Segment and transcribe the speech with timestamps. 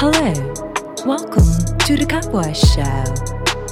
[0.00, 0.32] Hello,
[1.04, 1.42] welcome
[1.80, 3.02] to the Cowboys Show,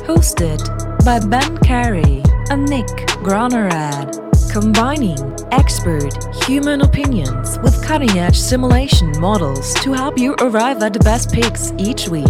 [0.02, 0.58] hosted
[1.04, 2.88] by Ben Carey and Nick
[3.22, 4.10] Gronerad,
[4.50, 5.16] combining
[5.52, 6.12] expert
[6.44, 11.72] human opinions with cutting edge simulation models to help you arrive at the best picks
[11.78, 12.26] each week.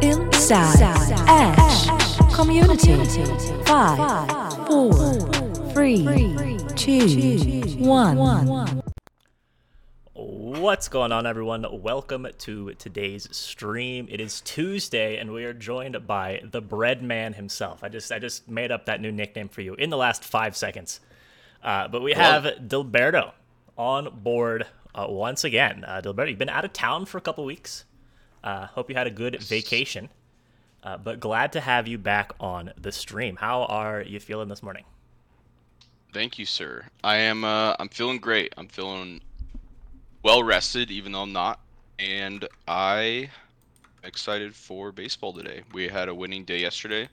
[0.00, 0.80] Inside,
[1.26, 2.94] Edge Community.
[3.64, 4.92] Five, four,
[5.72, 6.04] three,
[6.76, 8.79] two, one.
[10.60, 11.64] What's going on, everyone?
[11.80, 14.06] Welcome to today's stream.
[14.10, 17.82] It is Tuesday, and we are joined by the Bread Man himself.
[17.82, 20.54] I just I just made up that new nickname for you in the last five
[20.54, 21.00] seconds.
[21.64, 23.32] Uh, but we have Dilberto
[23.78, 25.82] on board uh, once again.
[25.82, 27.86] Uh, Dilberto, you've been out of town for a couple weeks.
[28.44, 30.10] Uh, hope you had a good vacation.
[30.84, 33.36] Uh, but glad to have you back on the stream.
[33.36, 34.84] How are you feeling this morning?
[36.12, 36.84] Thank you, sir.
[37.02, 37.44] I am.
[37.44, 38.52] Uh, I'm feeling great.
[38.58, 39.22] I'm feeling
[40.22, 41.60] well rested, even though I'm not,
[41.98, 43.30] and I
[44.04, 45.62] excited for baseball today.
[45.72, 47.08] We had a winning day yesterday,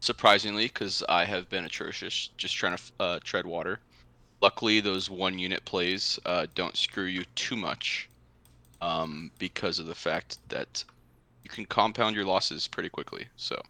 [0.00, 3.80] surprisingly, because I have been atrocious, just trying to uh, tread water.
[4.42, 8.08] Luckily, those one unit plays uh, don't screw you too much,
[8.80, 10.84] um, because of the fact that
[11.42, 13.26] you can compound your losses pretty quickly.
[13.36, 13.60] So,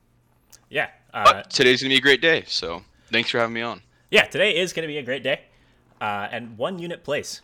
[0.71, 0.89] Yeah.
[1.15, 2.45] Uh, but today's gonna be a great day.
[2.47, 3.81] So, thanks for having me on.
[4.11, 5.41] Yeah, today is going to be a great day.
[6.00, 7.41] Uh, and one unit place,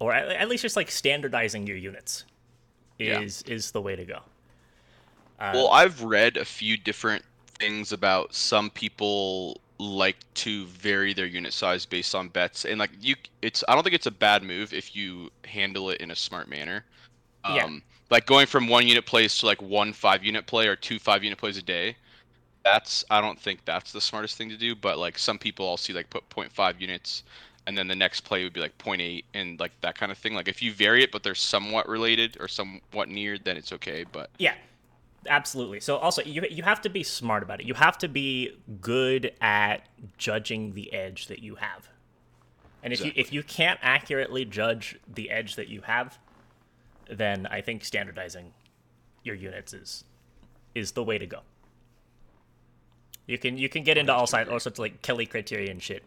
[0.00, 2.24] or at, at least just like standardizing your units,
[2.98, 3.20] Yeah.
[3.20, 4.20] is is the way to go.
[5.38, 7.24] Uh, Well, I've read a few different
[7.58, 12.90] things about some people like to vary their unit size based on bets, and like
[13.00, 16.16] you, it's I don't think it's a bad move if you handle it in a
[16.16, 16.84] smart manner.
[17.44, 17.68] Um, Yeah.
[18.10, 21.22] Like going from one unit plays to like one five unit play or two five
[21.22, 21.96] unit plays a day.
[22.64, 24.74] That's I don't think that's the smartest thing to do.
[24.74, 27.22] But like some people, I'll see like put 0.5 units,
[27.66, 30.34] and then the next play would be like 0.8 and like that kind of thing.
[30.34, 34.04] Like if you vary it, but they're somewhat related or somewhat near, then it's okay.
[34.10, 34.54] But Yeah,
[35.28, 35.80] absolutely.
[35.80, 37.66] So also you you have to be smart about it.
[37.66, 39.86] You have to be good at
[40.18, 41.88] judging the edge that you have.
[42.82, 46.18] And if you if you can't accurately judge the edge that you have,
[47.10, 48.52] then I think standardizing
[49.22, 50.04] your units is
[50.74, 51.40] is the way to go.
[53.26, 56.02] You can you can get into all sides all sorts of like Kelly criterion shit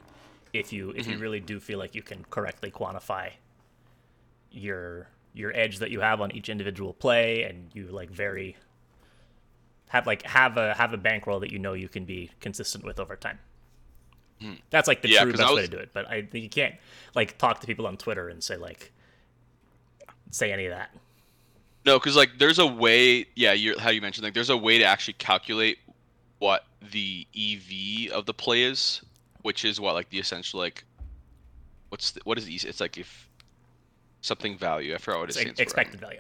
[0.54, 3.32] if you if you really do feel like you can correctly quantify
[4.52, 8.56] your your edge that you have on each individual play and you like very
[9.90, 13.00] have like have a have a bankroll that you know you can be consistent with
[13.00, 13.40] over time.
[14.70, 15.14] That's like the Hmm.
[15.14, 15.90] Yeah, true best I way to do it.
[15.94, 16.76] But I you can't
[17.16, 18.92] like talk to people on Twitter and say like
[20.32, 20.90] say any of that.
[21.86, 23.26] No, because like there's a way.
[23.36, 25.80] Yeah, you're, how you mentioned like there's a way to actually calculate
[26.40, 29.02] what the EV of the play is,
[29.44, 30.84] which is what like the essential like.
[31.90, 33.30] What's the, what is the, it's like if
[34.22, 35.64] something value I forgot what it It's stands like for.
[35.64, 36.20] expected value.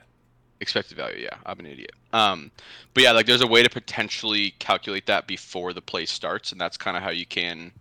[0.59, 1.23] Expected value.
[1.23, 1.91] Yeah, I'm an idiot.
[2.13, 2.51] Um,
[2.93, 6.61] but yeah, like there's a way to potentially calculate that before the play starts, and
[6.61, 7.71] that's kind of how you can,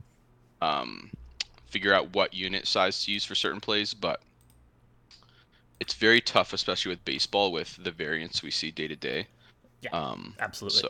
[0.63, 1.11] um,
[1.67, 3.93] figure out what unit size to use for certain plays.
[3.95, 4.21] But
[5.81, 9.27] it's very tough, especially with baseball, with the variance we see day to day.
[9.83, 10.81] Yeah, Um, absolutely.
[10.81, 10.89] So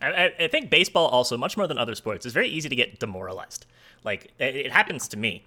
[0.00, 2.98] I, I- think baseball also, much more than other sports, is very easy to get
[2.98, 3.66] demoralized.
[4.04, 5.44] Like it, it happens to me,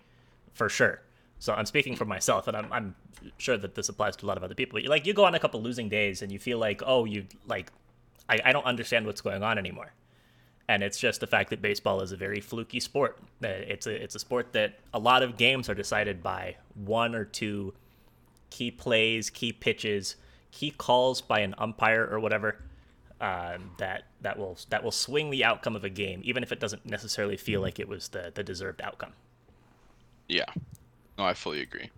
[0.53, 1.01] for sure.
[1.39, 2.95] So I'm speaking for myself, and I'm, I'm
[3.37, 4.79] sure that this applies to a lot of other people.
[4.79, 7.25] But like you go on a couple losing days, and you feel like, oh, you
[7.47, 7.71] like,
[8.29, 9.93] I, I don't understand what's going on anymore.
[10.67, 13.17] And it's just the fact that baseball is a very fluky sport.
[13.43, 17.15] Uh, It's a it's a sport that a lot of games are decided by one
[17.15, 17.73] or two
[18.51, 20.15] key plays, key pitches,
[20.51, 22.57] key calls by an umpire or whatever
[23.21, 26.59] um, that that will that will swing the outcome of a game, even if it
[26.59, 29.13] doesn't necessarily feel like it was the the deserved outcome.
[30.27, 30.45] yeah,
[31.17, 31.91] no, I fully agree.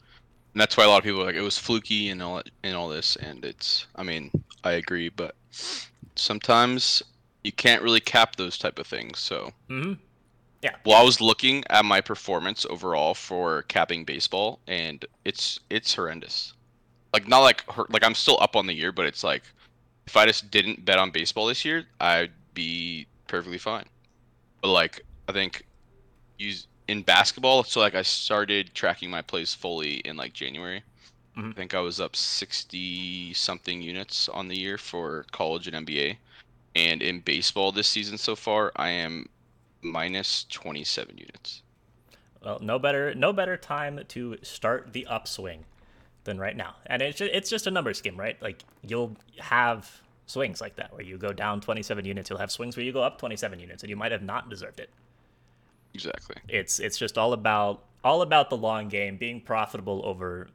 [0.53, 2.75] And that's why a lot of people are like it was fluky and all and
[2.75, 3.87] all this, and it's.
[3.95, 4.31] I mean,
[4.63, 5.35] I agree, but
[6.15, 7.03] sometimes
[7.43, 9.19] you can't really cap those type of things.
[9.19, 9.51] So.
[9.69, 9.93] hmm
[10.63, 10.75] Yeah.
[10.85, 16.53] Well, I was looking at my performance overall for capping baseball, and it's it's horrendous.
[17.13, 19.43] Like not like like I'm still up on the year, but it's like
[20.05, 23.85] if I just didn't bet on baseball this year, I'd be perfectly fine.
[24.61, 25.65] But like I think
[26.37, 30.83] use in basketball, so like I started tracking my plays fully in like January.
[31.37, 31.51] Mhm.
[31.51, 36.17] I think I was up sixty something units on the year for college and NBA.
[36.75, 39.29] And in baseball this season so far, I am
[39.81, 41.61] minus 27 units.
[42.43, 45.65] Well, no better no better time to start the upswing
[46.23, 46.75] than right now.
[46.85, 48.41] And it's just, it's just a numbers game, right?
[48.41, 52.77] Like you'll have swings like that where you go down 27 units, you'll have swings
[52.77, 54.89] where you go up 27 units and you might have not deserved it.
[55.93, 56.35] Exactly.
[56.47, 60.47] It's it's just all about all about the long game, being profitable over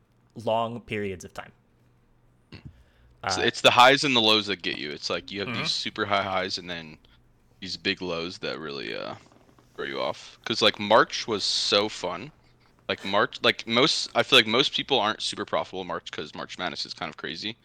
[0.45, 1.53] long periods of time.
[3.25, 4.91] It's, Uh, it's the highs and the lows that get you.
[4.91, 5.59] It's like you have Mhm.
[5.59, 6.99] these super high highs and then
[7.61, 9.15] these big lows that really uh
[9.77, 10.39] throw you off.
[10.45, 12.33] Cause like March was so fun.
[12.89, 16.35] Like March, like most, I feel like most people aren't super profitable in March because
[16.35, 17.57] March Madness is kind of crazy.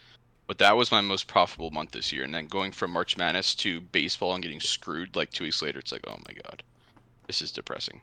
[0.46, 2.26] But that was my most profitable month this year.
[2.26, 5.80] And then going from March Madness to baseball and getting screwed like two weeks later,
[5.80, 6.64] it's like, oh my god,
[7.28, 8.02] this is depressing.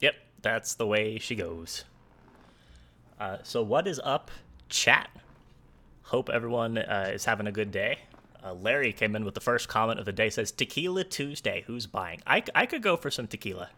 [0.00, 1.84] Yep, that's the way she goes.
[3.18, 4.30] Uh, so, what is up,
[4.68, 5.08] chat?
[6.02, 8.00] Hope everyone uh, is having a good day.
[8.44, 10.30] Uh, Larry came in with the first comment of the day.
[10.30, 11.64] Says Tequila Tuesday.
[11.66, 12.20] Who's buying?
[12.26, 13.70] I, I could go for some tequila.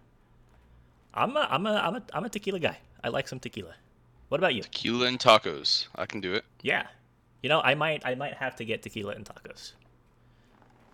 [1.19, 2.79] I'm a I'm a I'm a I'm a tequila guy.
[3.03, 3.75] I like some tequila.
[4.29, 4.63] What about you?
[4.63, 6.45] Tequila and tacos, I can do it.
[6.63, 6.87] Yeah,
[7.43, 9.73] you know I might I might have to get tequila and tacos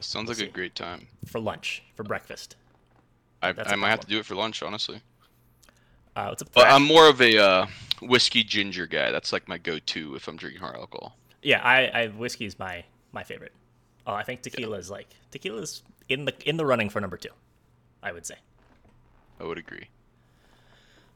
[0.00, 0.46] Sounds like see.
[0.46, 1.06] a great time.
[1.26, 2.56] for lunch for breakfast.
[3.42, 5.00] I, That's I might have to do it for lunch, honestly.
[6.16, 6.48] Uh, what's up?
[6.54, 7.66] But I'm more of a uh,
[8.00, 9.10] whiskey ginger guy.
[9.10, 11.16] That's like my go-to if I'm drinking hard alcohol.
[11.42, 13.52] Yeah, I, I whiskey's my my favorite.
[14.06, 17.30] Oh, I think tequila is like tequila's in the in the running for number two.
[18.02, 18.36] I would say.
[19.40, 19.88] I would agree.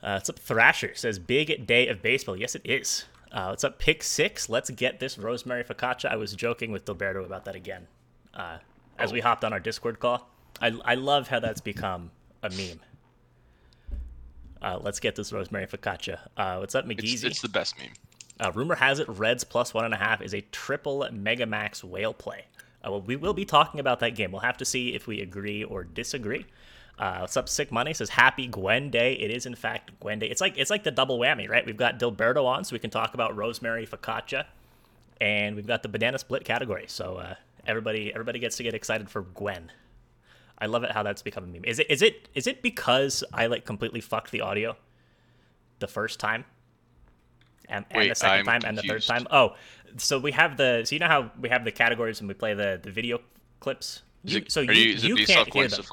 [0.02, 2.36] Uh, what's up, Thrasher says big day of baseball.
[2.36, 3.04] Yes, it is.
[3.32, 4.48] Uh, what's up, Pick Six?
[4.48, 6.10] Let's get this rosemary focaccia.
[6.10, 7.86] I was joking with Dilberto about that again,
[8.34, 8.58] uh,
[8.98, 10.28] as we hopped on our Discord call.
[10.60, 12.10] I I love how that's become
[12.42, 12.80] a meme.
[14.62, 16.18] Uh, let's get this rosemary focaccia.
[16.36, 17.24] Uh, what's up, It's, McGeezy?
[17.24, 17.88] it's the best meme.
[18.40, 21.82] Uh, rumor has it Reds plus one and a half is a triple Mega Max
[21.82, 22.44] whale play.
[22.84, 24.30] Uh, well, we will be talking about that game.
[24.30, 26.46] We'll have to see if we agree or disagree.
[26.98, 29.12] Uh, what's up, Sick Money says Happy Gwen Day.
[29.12, 30.26] It is in fact Gwen Day.
[30.26, 31.64] It's like it's like the double whammy, right?
[31.64, 34.46] We've got Dilberto on, so we can talk about rosemary focaccia,
[35.20, 36.86] and we've got the banana split category.
[36.88, 37.34] So uh,
[37.66, 39.70] everybody everybody gets to get excited for Gwen.
[40.58, 41.64] I love it how that's become a meme.
[41.64, 44.76] Is it is it is it because I like completely fucked the audio
[45.78, 46.44] the first time?
[47.68, 49.26] And, and Wait, the 2nd I'm time and the third time.
[49.30, 49.54] Oh,
[49.98, 52.54] so we have the so you know how we have the categories and we play
[52.54, 53.20] the the video
[53.60, 54.02] clips.
[54.24, 55.84] You- it, so are you, you, you can't hear them.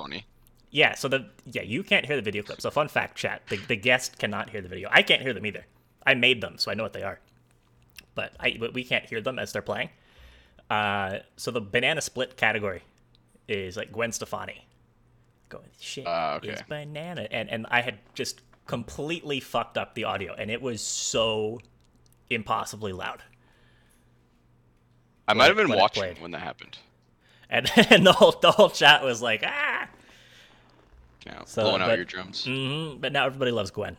[0.75, 2.59] Yeah, so the yeah you can't hear the video clip.
[2.59, 4.89] So fun fact, chat: the, the guest cannot hear the video.
[4.91, 5.65] I can't hear them either.
[6.05, 7.21] I made them, so I know what they are,
[8.13, 9.89] but I but we can't hear them as they're playing.
[10.69, 12.83] Uh, so the banana split category
[13.47, 14.67] is like Gwen Stefani
[15.47, 16.49] going shit Ah, okay.
[16.49, 20.81] is banana, and and I had just completely fucked up the audio, and it was
[20.81, 21.61] so
[22.29, 23.23] impossibly loud.
[25.25, 26.77] I might have been when watching when that happened.
[27.49, 29.87] And, and the whole the whole chat was like ah.
[31.25, 32.45] Know, So, blowing out your drums.
[32.45, 33.97] hmm but now everybody loves Gwen.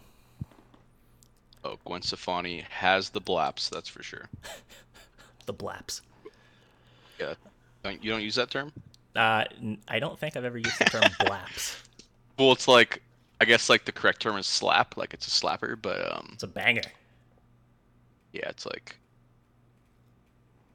[1.64, 4.28] Oh, Gwen Stefani has the blaps, that's for sure.
[5.46, 6.02] The blaps.
[7.20, 7.34] Yeah.
[7.84, 8.72] Don't, you don't use that term?
[9.14, 9.44] Uh,
[9.86, 11.80] I don't think I've ever used the term blaps.
[12.36, 13.00] Well, it's like,
[13.40, 16.42] I guess like the correct term is slap, like it's a slapper, but um, It's
[16.42, 16.82] a banger.
[18.32, 18.96] yeah, it's like.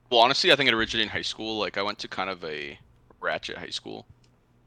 [0.09, 1.57] Well, honestly, I think it originated in high school.
[1.59, 2.79] Like, I went to kind of a
[3.19, 4.05] ratchet high school,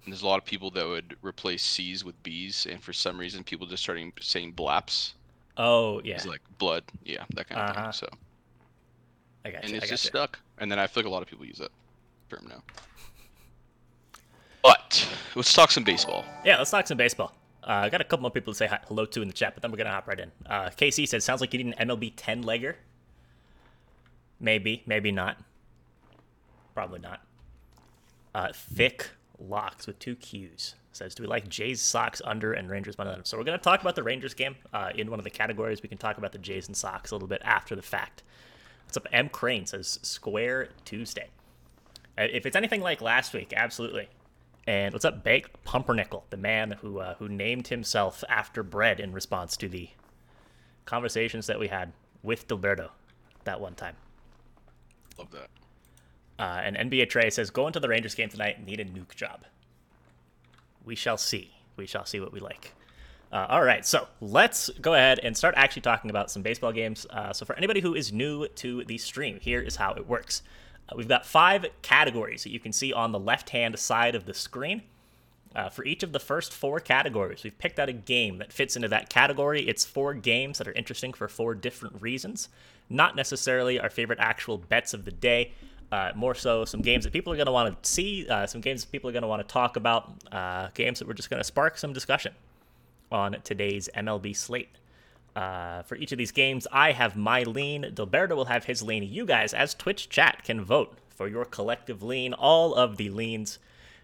[0.04, 3.18] and there's a lot of people that would replace C's with B's, and for some
[3.18, 5.14] reason, people just started saying blaps.
[5.56, 7.82] Oh yeah, It's like blood, yeah, that kind of Uh-huh.
[7.84, 7.92] thing.
[7.92, 8.08] So,
[9.44, 9.76] I got and you.
[9.76, 10.08] I got just you.
[10.08, 10.38] stuck.
[10.58, 11.70] And then I feel like a lot of people use that
[12.28, 12.62] term now.
[14.62, 16.24] But let's talk some baseball.
[16.44, 17.34] Yeah, let's talk some baseball.
[17.62, 19.54] Uh, I got a couple more people to say hi- hello to in the chat,
[19.54, 20.30] but then we're gonna hop right in.
[20.46, 22.76] Uh, KC says, "Sounds like you need an MLB 10 legger."
[24.40, 25.38] Maybe, maybe not.
[26.74, 27.20] Probably not.
[28.34, 32.96] Uh, thick locks with two Q's says, "Do we like Jays Sox under and Rangers
[32.98, 35.30] money line?" So we're gonna talk about the Rangers game uh, in one of the
[35.30, 35.82] categories.
[35.82, 38.22] We can talk about the Jays and Sox a little bit after the fact.
[38.84, 39.06] What's up?
[39.12, 41.28] M Crane says, "Square Tuesday."
[42.16, 44.08] Uh, If it's anything like last week, absolutely.
[44.66, 49.12] And what's up, Bake Pumpernickel, the man who uh, who named himself after bread in
[49.12, 49.90] response to the
[50.84, 52.90] conversations that we had with Dilberto
[53.44, 53.96] that one time.
[55.18, 55.50] Love that.
[56.38, 58.64] Uh, and NBA Trey says, "Go into the Rangers game tonight.
[58.64, 59.44] Need a nuke job.
[60.84, 61.52] We shall see.
[61.76, 62.74] We shall see what we like."
[63.34, 67.04] Uh, all right, so let's go ahead and start actually talking about some baseball games.
[67.10, 70.42] Uh, so for anybody who is new to the stream, here is how it works.
[70.88, 74.34] Uh, we've got five categories that you can see on the left-hand side of the
[74.34, 74.82] screen.
[75.56, 78.76] Uh, for each of the first four categories, we've picked out a game that fits
[78.76, 79.66] into that category.
[79.68, 82.48] It's four games that are interesting for four different reasons.
[82.88, 85.52] Not necessarily our favorite actual bets of the day,
[85.94, 88.60] uh, more so some games that people are going to want to see, uh, some
[88.60, 91.30] games that people are going to want to talk about, uh, games that we're just
[91.30, 92.34] going to spark some discussion
[93.12, 94.70] on today's MLB slate.
[95.36, 97.92] Uh, for each of these games, I have my lean.
[97.94, 99.04] Dilberto will have his lean.
[99.04, 102.34] You guys, as Twitch chat, can vote for your collective lean.
[102.34, 103.60] All of the leans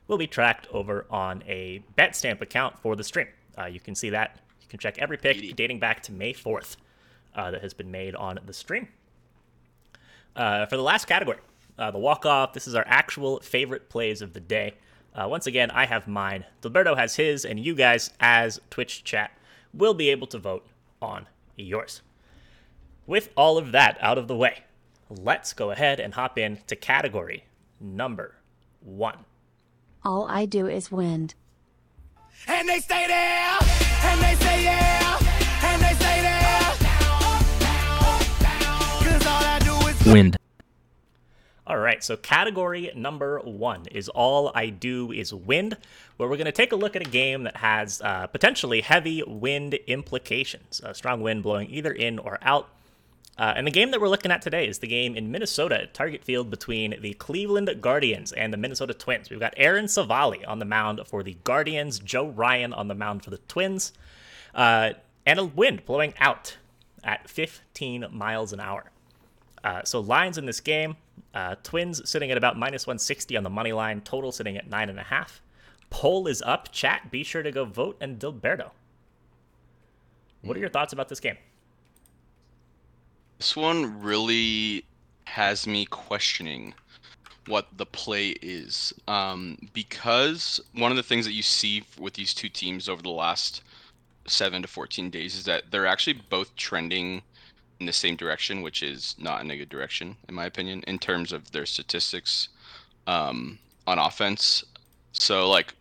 [0.06, 3.28] will be tracked over on a BetStamp account for the stream.
[3.58, 4.38] Uh, you can see that.
[4.62, 6.76] You can check every pick dating back to May 4th
[7.34, 8.86] uh, that has been made on the stream.
[10.36, 11.38] Uh, for the last category,
[11.80, 12.52] uh, the walk off.
[12.52, 14.74] This is our actual favorite plays of the day.
[15.14, 16.44] Uh, once again, I have mine.
[16.62, 19.32] Dilberto has his, and you guys, as Twitch chat,
[19.74, 20.66] will be able to vote
[21.02, 22.02] on yours.
[23.06, 24.64] With all of that out of the way,
[25.08, 27.44] let's go ahead and hop in to category
[27.80, 28.36] number
[28.80, 29.24] one.
[30.04, 31.34] All I do is wind.
[32.46, 33.58] And they stay there,
[34.04, 35.18] and they say yeah,
[35.62, 36.60] and they stay there.
[39.02, 40.39] Cause all I do is Wind.
[41.70, 45.76] All right, so category number one is All I Do Is Wind,
[46.16, 49.22] where we're going to take a look at a game that has uh, potentially heavy
[49.24, 52.70] wind implications, a strong wind blowing either in or out.
[53.38, 56.24] Uh, and the game that we're looking at today is the game in Minnesota Target
[56.24, 59.30] Field between the Cleveland Guardians and the Minnesota Twins.
[59.30, 63.22] We've got Aaron Civale on the mound for the Guardians, Joe Ryan on the mound
[63.22, 63.92] for the Twins,
[64.56, 66.56] uh, and a wind blowing out
[67.04, 68.90] at 15 miles an hour.
[69.62, 70.96] Uh, so lines in this game,
[71.34, 74.88] uh, Twins sitting at about minus 160 on the money line, total sitting at nine
[74.88, 75.40] and a half.
[75.90, 76.72] Poll is up.
[76.72, 77.96] Chat, be sure to go vote.
[78.00, 78.70] And Dilberto,
[80.42, 81.36] what are your thoughts about this game?
[83.38, 84.84] This one really
[85.24, 86.74] has me questioning
[87.46, 88.92] what the play is.
[89.08, 93.10] Um, because one of the things that you see with these two teams over the
[93.10, 93.62] last
[94.26, 97.22] seven to 14 days is that they're actually both trending
[97.80, 100.98] in the same direction, which is not in a good direction, in my opinion, in
[100.98, 102.50] terms of their statistics
[103.06, 104.62] um, on offense.
[105.12, 105.74] So, like,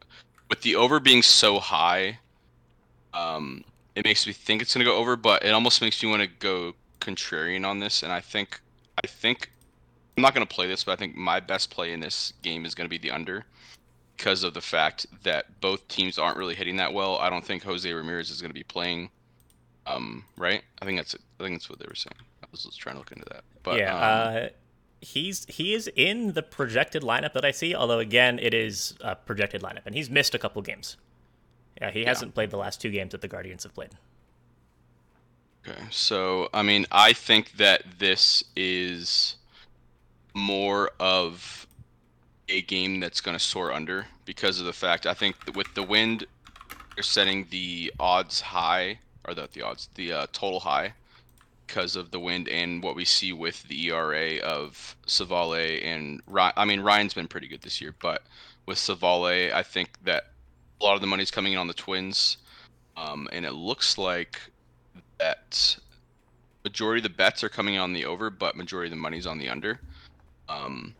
[0.49, 2.17] with the over being so high,
[3.13, 3.63] um,
[3.95, 6.21] it makes me think it's going to go over, but it almost makes me want
[6.21, 8.01] to go contrarian on this.
[8.01, 8.59] And I think,
[9.03, 9.51] I think,
[10.15, 12.65] I'm not going to play this, but I think my best play in this game
[12.65, 13.45] is going to be the under
[14.17, 17.17] because of the fact that both teams aren't really hitting that well.
[17.17, 19.09] I don't think Jose Ramirez is going to be playing.
[19.89, 20.63] Um, right?
[20.81, 22.15] I think that's I think that's what they were saying.
[22.43, 23.43] I was just trying to look into that.
[23.63, 24.47] But yeah, um, uh,
[25.01, 27.75] he's he is in the projected lineup that I see.
[27.75, 30.97] Although again, it is a projected lineup, and he's missed a couple games.
[31.81, 33.91] Yeah, he hasn't played the last two games that the Guardians have played.
[35.67, 39.35] Okay, so I mean, I think that this is
[40.33, 41.67] more of
[42.47, 45.83] a game that's going to soar under because of the fact I think with the
[45.83, 46.25] wind,
[46.95, 48.99] they're setting the odds high,
[49.29, 50.93] or the the odds, the uh, total high,
[51.67, 56.53] because of the wind and what we see with the ERA of Civale and Ryan.
[56.57, 58.23] I mean, Ryan's been pretty good this year, but
[58.65, 60.31] with Civale, I think that
[60.81, 62.37] a lot of the money's coming in on the Twins,
[62.97, 64.39] um, and it looks like
[65.19, 65.77] that
[66.63, 69.37] majority of the bets are coming on the over, but majority of the money's on
[69.37, 69.79] the under.
[70.47, 70.95] Um,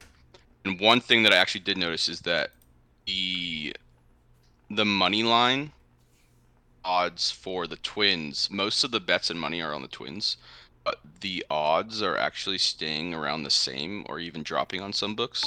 [0.65, 2.51] and one thing that I actually did notice is that
[3.05, 3.75] the
[4.69, 5.71] the money line
[6.83, 10.37] odds for the Twins, most of the bets and money are on the Twins,
[10.83, 15.43] but the odds are actually staying around the same or even dropping on some books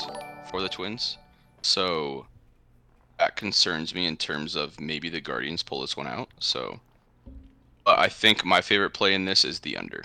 [0.50, 1.18] for the Twins.
[1.62, 2.26] So
[3.18, 6.28] that concerns me in terms of maybe the Guardians pull this one out.
[6.38, 6.80] So
[7.84, 10.04] but I think my favorite play in this is the under.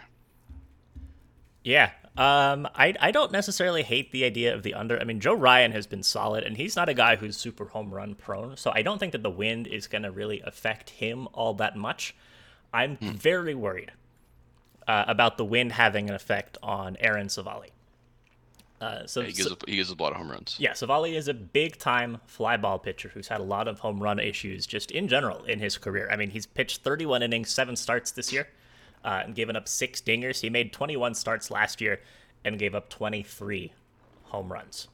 [1.63, 1.91] Yeah.
[2.17, 4.99] Um, I, I don't necessarily hate the idea of the under.
[4.99, 7.93] I mean, Joe Ryan has been solid, and he's not a guy who's super home
[7.93, 11.27] run prone, so I don't think that the wind is going to really affect him
[11.33, 12.15] all that much.
[12.73, 13.91] I'm very worried
[14.87, 17.69] uh, about the wind having an effect on Aaron Civale.
[18.81, 20.55] Uh, so, He gives so- up, he gives up a lot of home runs.
[20.59, 24.01] yeah, Civale is a big time fly ball pitcher who's had a lot of home
[24.01, 26.07] run issues just in general in his career.
[26.11, 28.47] I mean, he's pitched 31 innings, seven starts this year,
[29.07, 30.41] uh, and given up six dingers.
[30.41, 32.01] He made 21 starts last year
[32.43, 33.71] and gave up 23
[34.23, 34.89] home runs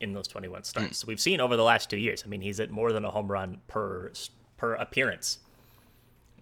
[0.00, 0.98] in those 21 starts.
[0.98, 2.24] So we've seen over the last two years.
[2.26, 4.10] I mean, he's at more than a home run per
[4.56, 5.38] per appearance,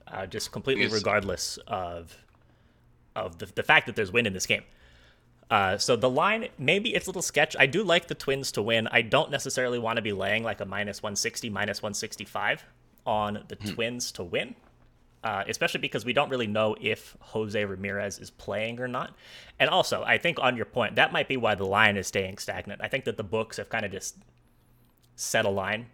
[0.09, 0.93] uh, just completely Yes.
[0.93, 2.17] regardless of
[3.15, 4.63] of the, the fact that there's win in this game.
[5.51, 7.57] Uh, so the line, maybe it's a little sketch.
[7.59, 8.89] I do like the Twins to win.
[8.93, 12.65] I don't necessarily want to be laying like a minus 160, minus 165
[13.05, 14.55] on the Twins to win,
[15.23, 19.15] uh, especially because we don't really know if Jose Ramirez is playing or not.
[19.59, 22.39] And also, I think on your point, that might be why the line is staying
[22.39, 22.81] stagnant.
[22.83, 24.17] I think that the books have kind of just
[25.17, 25.87] set a line,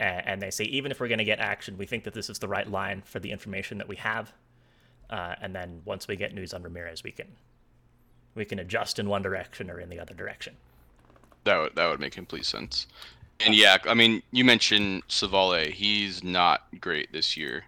[0.00, 2.28] a- and they say even if we're going to get action, we think that this
[2.28, 4.32] is the right line for the information that we have.
[5.08, 7.28] Uh, and then once we get news on Ramirez, we can
[8.34, 10.56] we can adjust in one direction or in the other direction.
[11.44, 12.86] That would that would make complete sense.
[13.44, 15.70] And yeah, I mean, you mentioned Civale.
[15.70, 17.64] He's not great this year.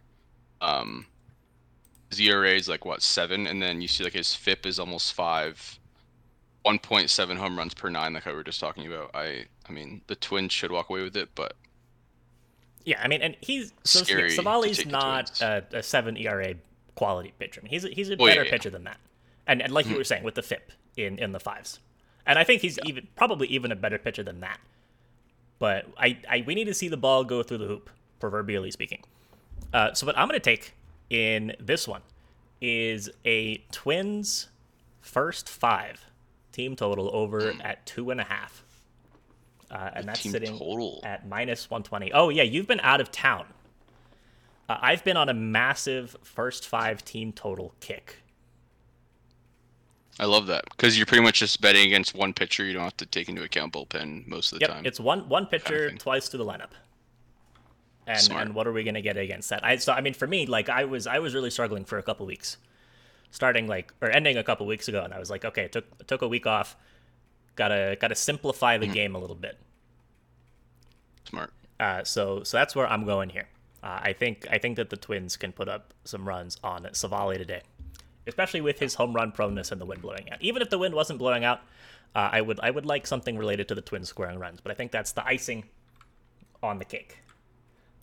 [0.65, 1.07] Um,
[2.11, 5.13] his ERA is like what seven, and then you see like his FIP is almost
[5.13, 5.79] five.
[6.67, 9.11] 1.7 home runs per nine, like I were just talking about.
[9.15, 11.57] I, I mean, the Twins should walk away with it, but
[12.87, 16.55] Yeah, I mean, and he's so Civale's not a, a seven ERA
[16.95, 17.61] quality pitcher.
[17.61, 18.51] I mean, he's a, he's a yeah, better yeah.
[18.51, 18.99] pitcher than that.
[19.47, 19.93] And and like Hmm.
[19.93, 21.81] you were saying with the FIP in in the fives.
[22.27, 24.59] and I think he's even probably even a better pitcher than that.
[25.59, 27.91] But I, I we need to see the ball go through the hoop,
[28.21, 29.03] proverbially speaking.
[29.73, 30.75] Uh, so what I'm going to take
[31.11, 32.03] in this one
[32.61, 34.49] is a Twins
[35.01, 36.05] first five
[36.53, 38.65] team total over at two and a half.
[39.71, 41.01] Uh, and that's sitting total.
[41.03, 42.13] at minus 120.
[42.13, 43.47] Oh, yeah, you've been out of town.
[44.69, 48.19] Uh, I've been on a massive first five team total kick.
[50.21, 52.65] I love that because you're pretty much just betting against one pitcher.
[52.65, 54.87] You don't have to take into account bullpen most of the Yep, time.
[54.87, 55.99] it's one one pitcher thing.
[55.99, 56.71] twice to the lineup.
[58.07, 58.43] And Smart.
[58.43, 59.65] and what are we gonna get against that?
[59.65, 62.03] I so I mean for me, like I was I was really struggling for a
[62.03, 62.59] couple weeks,
[63.31, 66.21] starting like or ending a couple weeks ago, and I was like, okay, took took
[66.23, 66.77] a week off,
[67.57, 68.89] gotta gotta simplify Mm-hmm.
[68.89, 69.59] the game a little bit.
[71.29, 71.53] Smart.
[71.81, 73.49] Uh, so so that's where I'm going here.
[73.83, 77.37] Uh, I think I think that the Twins can put up some runs on Civale
[77.39, 77.63] today,
[78.27, 80.41] especially with his home run proneness and the wind blowing out.
[80.43, 81.61] Even if the wind wasn't blowing out,
[82.15, 84.61] uh, I would I would like something related to the Twins scoring runs.
[84.61, 85.65] But I think that's the icing
[86.63, 87.19] on the cake.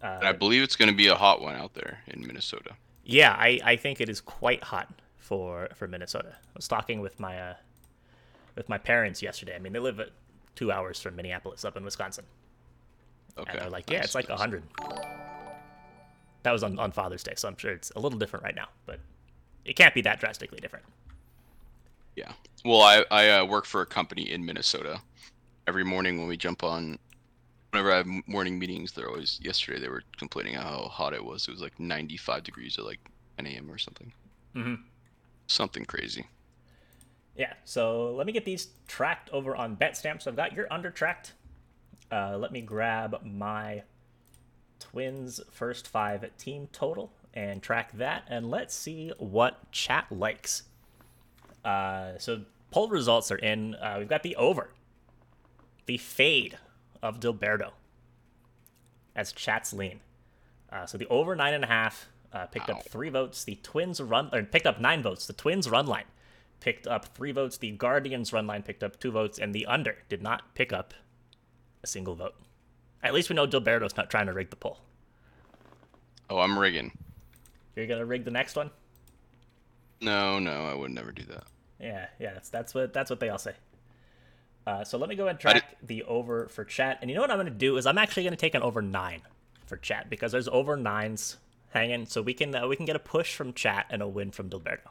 [0.01, 2.75] And I believe it's going to be a hot one out there in Minnesota.
[3.03, 6.35] Yeah, I, I think it is quite hot for for Minnesota.
[6.35, 7.53] I was talking with my uh,
[8.55, 9.55] with my parents yesterday.
[9.55, 10.09] I mean, they live at
[10.55, 12.25] two hours from Minneapolis, up in Wisconsin.
[13.37, 13.51] Okay.
[13.51, 14.39] And they're like, yeah, nice, it's like nice.
[14.39, 14.63] 100.
[16.43, 18.67] That was on, on Father's Day, so I'm sure it's a little different right now,
[18.85, 18.99] but
[19.63, 20.85] it can't be that drastically different.
[22.15, 22.31] Yeah.
[22.65, 24.99] Well, I I uh, work for a company in Minnesota.
[25.67, 26.99] Every morning when we jump on,
[27.71, 29.39] whenever I have morning meetings, they're always.
[29.41, 31.47] Yesterday they were complaining how hot it was.
[31.47, 32.99] It was like 95 degrees at like
[33.37, 33.71] 10 a.m.
[33.71, 34.11] or something.
[34.55, 34.83] Mhm.
[35.47, 36.27] Something crazy.
[37.35, 40.21] Yeah, so let me get these tracked over on BetStamp.
[40.21, 41.33] So I've got your under tracked.
[42.11, 43.83] Uh, let me grab my
[44.79, 50.63] Twins first five team total and track that, and let's see what chat likes.
[51.63, 53.75] Uh, so poll results are in.
[53.75, 54.71] Uh, we've got the over,
[55.85, 56.57] the fade
[57.01, 57.71] of Dilberto
[59.15, 59.99] as chat's lean.
[60.71, 62.73] Uh, so the over nine and a half uh, picked Ow.
[62.73, 63.43] up three votes.
[63.43, 65.27] The Twins run or picked up nine votes.
[65.27, 66.05] The Twins run line
[66.59, 67.57] picked up three votes.
[67.57, 70.93] The Guardians run line picked up two votes, and the under did not pick up
[71.83, 72.35] a single vote.
[73.03, 74.79] At least we know Dilberto's not trying to rig the poll.
[76.29, 76.91] Oh, I'm rigging.
[77.75, 78.69] You're gonna rig the next one?
[79.99, 81.43] No, no, I would never do that.
[81.79, 83.53] Yeah, yeah, that's that's what that's what they all say.
[84.67, 86.99] Uh, so let me go ahead and track the over for chat.
[87.01, 89.21] And you know what I'm gonna do is I'm actually gonna take an over nine
[89.65, 91.37] for chat because there's over nines
[91.69, 94.31] hanging, so we can uh, we can get a push from chat and a win
[94.31, 94.89] from Dilberto.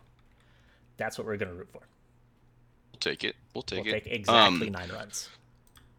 [0.97, 1.83] That's what we're gonna root for.
[2.93, 3.37] We'll take it.
[3.55, 4.05] We'll take We'll it.
[4.05, 5.29] take exactly Um, nine runs.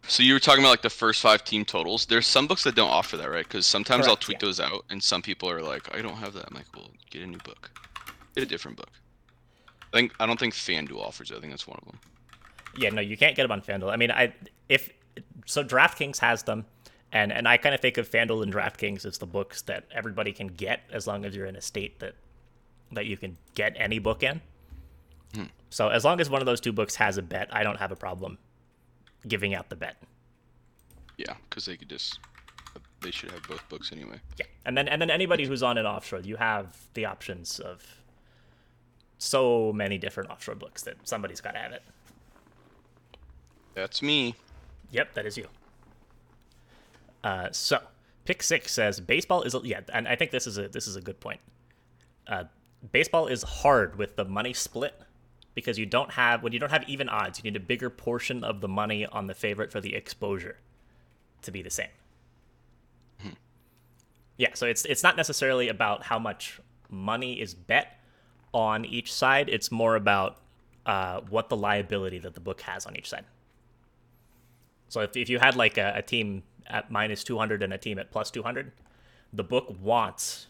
[0.08, 2.06] So you were talking about like the first five team totals.
[2.06, 3.44] There's some books that don't offer that, right?
[3.46, 4.46] Because sometimes I'll tweet yeah.
[4.46, 7.22] those out, and some people are like, "I don't have that." I'm like, "Well, get
[7.22, 7.70] a new book.
[8.34, 8.90] Get a different book."
[9.92, 11.36] I think I don't think FanDuel offers it.
[11.36, 12.00] I think that's one of them.
[12.76, 13.92] Yeah, no, you can't get them on FanDuel.
[13.92, 14.34] I mean, I
[14.68, 14.90] if
[15.46, 16.66] so, DraftKings has them,
[17.12, 20.32] and and I kind of think of FanDuel and DraftKings as the books that everybody
[20.32, 22.14] can get as long as you're in a state that
[22.92, 24.40] that you can get any book in.
[25.34, 25.44] Hmm.
[25.70, 27.92] So as long as one of those two books has a bet, I don't have
[27.92, 28.38] a problem
[29.26, 29.96] giving out the bet.
[31.16, 32.18] Yeah, because they could just
[33.00, 34.20] they should have both books anyway.
[34.38, 37.84] Yeah, and then and then anybody who's on an offshore, you have the options of
[39.18, 41.82] so many different offshore books that somebody's got to have it.
[43.74, 44.34] That's me.
[44.90, 45.46] Yep, that is you.
[47.24, 47.80] Uh, so
[48.24, 51.00] pick six says baseball is yeah, and I think this is a this is a
[51.00, 51.40] good point.
[52.26, 52.44] Uh,
[52.90, 55.00] baseball is hard with the money split
[55.54, 58.44] because you don't have when you don't have even odds, you need a bigger portion
[58.44, 60.56] of the money on the favorite for the exposure
[61.42, 61.88] to be the same.
[64.36, 68.00] Yeah, so it's it's not necessarily about how much money is bet
[68.52, 69.48] on each side.
[69.48, 70.38] It's more about
[70.86, 73.24] uh, what the liability that the book has on each side.
[74.92, 77.98] So if, if you had like a, a team at minus 200 and a team
[77.98, 78.72] at plus 200,
[79.32, 80.48] the book wants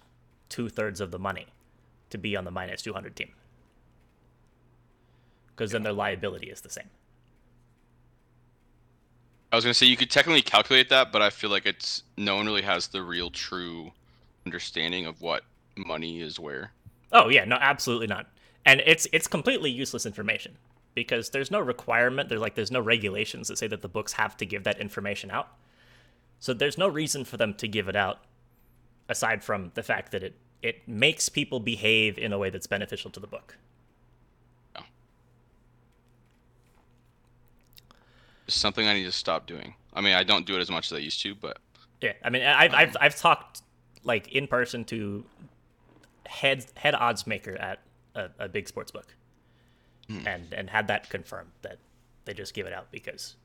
[0.48, 1.46] two thirds of the money
[2.10, 3.30] to be on the minus 200 team.
[5.46, 6.90] Because then their liability is the same.
[9.52, 12.34] I was gonna say you could technically calculate that, but I feel like it's no
[12.34, 13.92] one really has the real true
[14.44, 15.44] understanding of what
[15.76, 16.72] money is where.
[17.12, 18.26] Oh yeah, no, absolutely not.
[18.66, 20.56] And it's it's completely useless information
[20.94, 22.28] because there's no requirement.
[22.28, 25.30] There's like there's no regulations that say that the books have to give that information
[25.30, 25.48] out.
[26.38, 28.18] So there's no reason for them to give it out,
[29.08, 33.10] aside from the fact that it it makes people behave in a way that's beneficial
[33.10, 33.56] to the book.
[34.76, 34.82] Oh.
[38.46, 39.74] It's something I need to stop doing.
[39.94, 41.58] I mean, I don't do it as much as I used to, but
[42.00, 43.62] Yeah, I mean, I've I've, I've talked
[44.04, 45.24] like in person to
[46.26, 47.80] head head odds maker at
[48.14, 49.14] a, a big sports book,
[50.08, 50.26] Mm.
[50.26, 51.78] and and had that confirmed that
[52.24, 53.36] They just give it out because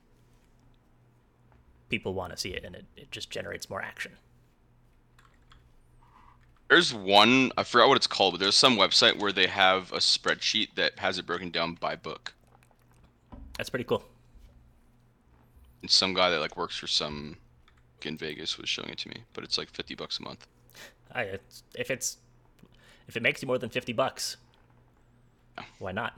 [1.89, 4.13] people want to see it and it, it just generates more action.
[6.69, 9.97] There's one I forgot what it's called, but there's some website where they have a
[9.97, 12.33] spreadsheet that has it broken down by book.
[13.57, 14.03] That's pretty cool.
[15.81, 17.37] And some guy that like works for some
[18.03, 20.47] in Vegas was showing it to me, but it's like fifty bucks a month.
[21.13, 22.17] I, it's, if it's
[23.07, 24.37] if it makes you more than 50 bucks,
[25.79, 26.13] why not?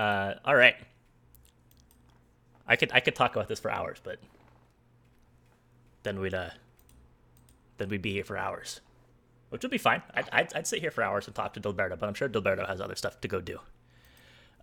[0.00, 0.76] Uh, all right.
[2.66, 4.18] I could I could talk about this for hours, but
[6.04, 6.50] then we'd uh
[7.76, 8.80] then we'd be here for hours,
[9.50, 10.00] which would be fine.
[10.14, 12.66] I'd, I'd, I'd sit here for hours and talk to Dilberto, but I'm sure Dilberto
[12.66, 13.58] has other stuff to go do.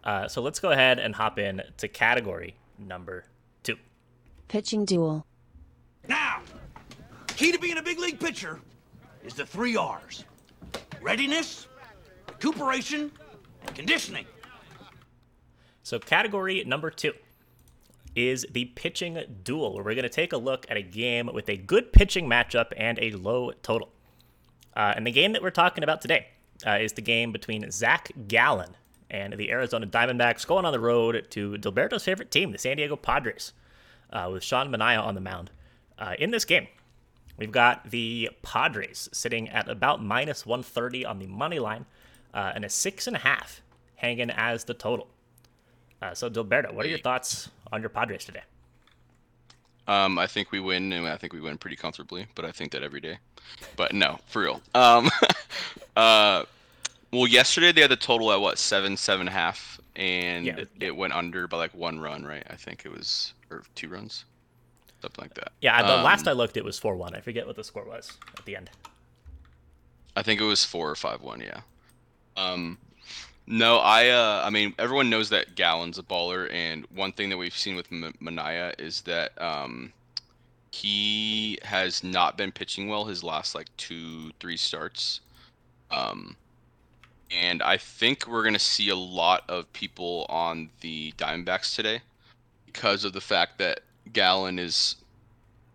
[0.03, 3.25] Uh, so let's go ahead and hop in to category number
[3.61, 3.75] two.
[4.47, 5.23] Pitching duel.
[6.07, 6.41] Now,
[7.27, 8.59] key to being a big league pitcher
[9.23, 10.23] is the three R's
[10.99, 11.67] readiness,
[12.27, 13.11] recuperation,
[13.61, 14.25] and conditioning.
[15.87, 17.13] So, category number two
[18.13, 21.47] is the pitching duel, where we're going to take a look at a game with
[21.47, 23.87] a good pitching matchup and a low total.
[24.75, 26.27] Uh, and the game that we're talking about today
[26.65, 28.75] uh, is the game between Zach Gallen
[29.09, 32.97] and the Arizona Diamondbacks going on the road to Dilberto's favorite team, the San Diego
[32.97, 33.53] Padres,
[34.11, 35.51] uh, with Sean Manaea on the mound.
[35.97, 36.67] Uh, in this game,
[37.37, 41.85] we've got the Padres sitting at about minus 130 on the money line
[42.33, 43.61] uh, and a six and a half
[43.95, 45.07] hanging as the total.
[46.01, 48.43] Uh, so, Dilberto, what are your thoughts on your Padres today?
[49.87, 52.27] Um, I think we win, and I think we win pretty comfortably.
[52.35, 53.17] But I think that every day.
[53.75, 54.61] But no, for real.
[54.75, 55.09] Um,
[55.95, 56.43] uh,
[57.11, 60.57] well, yesterday they had the total at what seven, seven and a half, and Yeah.
[60.57, 62.43] it, it went under by like one run, right?
[62.49, 64.25] I think it was or two runs,
[65.01, 65.53] something like that.
[65.61, 67.15] Yeah, the last Um, I looked, it was 4 1.
[67.15, 68.69] I forget what the score was at the end.
[70.17, 71.39] I think it was four or five one.
[71.41, 71.61] Yeah.
[72.35, 72.79] Um,
[73.47, 74.09] no, I.
[74.09, 77.77] Uh, I mean, everyone knows that Gallen's a baller, and one thing that we've seen
[77.77, 79.93] with M- Manaea is that um,
[80.71, 85.21] he has not been pitching well his last like two, three starts.
[85.91, 86.35] Um,
[87.31, 92.01] and I think we're gonna see a lot of people on the Diamondbacks today
[92.65, 93.79] because of the fact that
[94.11, 94.97] Gallen is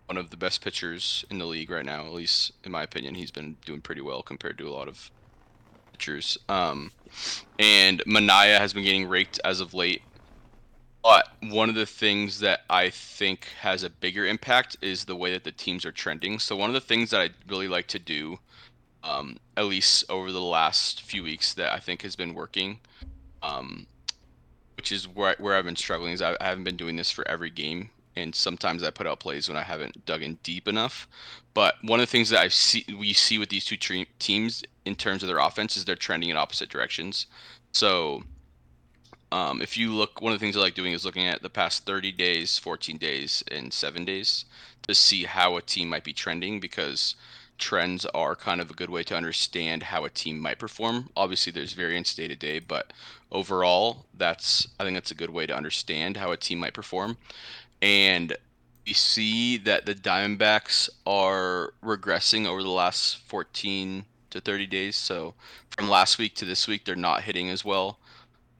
[0.05, 2.05] one of the best pitchers in the league right now.
[2.05, 5.09] At least in my opinion, he's been doing pretty well compared to a lot of
[5.93, 6.37] pitchers.
[6.49, 6.91] Um,
[7.59, 10.01] and Manaea has been getting raked as of late.
[11.03, 15.33] But one of the things that I think has a bigger impact is the way
[15.33, 16.39] that the teams are trending.
[16.39, 18.39] So one of the things that I really like to do,
[19.03, 22.79] um, at least over the last few weeks, that I think has been working,
[23.41, 23.85] um,
[24.77, 27.27] which is where, where I've been struggling, is I, I haven't been doing this for
[27.27, 31.07] every game, and sometimes I put out plays when I haven't dug in deep enough.
[31.53, 34.63] But one of the things that I see we see with these two tre- teams
[34.85, 37.27] in terms of their offense is they're trending in opposite directions.
[37.71, 38.23] So
[39.31, 41.49] um, if you look, one of the things I like doing is looking at the
[41.49, 44.45] past 30 days, 14 days, and seven days
[44.87, 47.15] to see how a team might be trending because
[47.57, 51.09] trends are kind of a good way to understand how a team might perform.
[51.15, 52.93] Obviously, there's variance day to day, but
[53.31, 57.17] overall, that's I think that's a good way to understand how a team might perform.
[57.83, 58.37] And
[58.87, 64.95] we see that the Diamondbacks are regressing over the last 14 to 30 days.
[64.95, 65.33] So
[65.75, 67.99] from last week to this week, they're not hitting as well.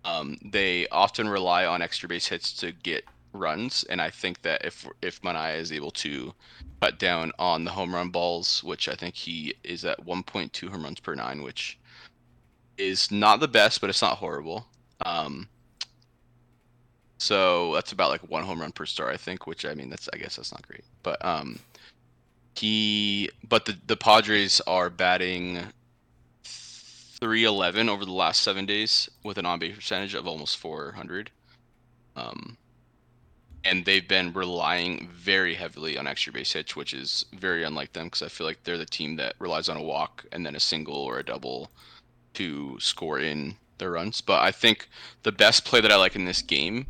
[0.03, 4.65] Um, they often rely on extra base hits to get runs, and I think that
[4.65, 6.33] if if Manaea is able to
[6.81, 10.83] cut down on the home run balls, which I think he is at 1.2 home
[10.83, 11.79] runs per nine, which
[12.77, 14.67] is not the best, but it's not horrible.
[15.05, 15.47] Um,
[17.17, 19.47] so that's about like one home run per star, I think.
[19.47, 21.59] Which I mean, that's I guess that's not great, but um,
[22.55, 25.63] he but the the Padres are batting
[26.43, 31.31] 311 over the last seven days with an on base percentage of almost 400.
[32.15, 32.57] Um,
[33.63, 38.07] and they've been relying very heavily on extra base hits, which is very unlike them
[38.07, 40.59] because I feel like they're the team that relies on a walk and then a
[40.59, 41.71] single or a double
[42.33, 44.19] to score in their runs.
[44.19, 44.89] But I think
[45.23, 46.87] the best play that I like in this game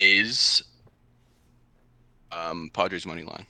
[0.00, 0.62] is
[2.32, 3.46] um, Padres money line.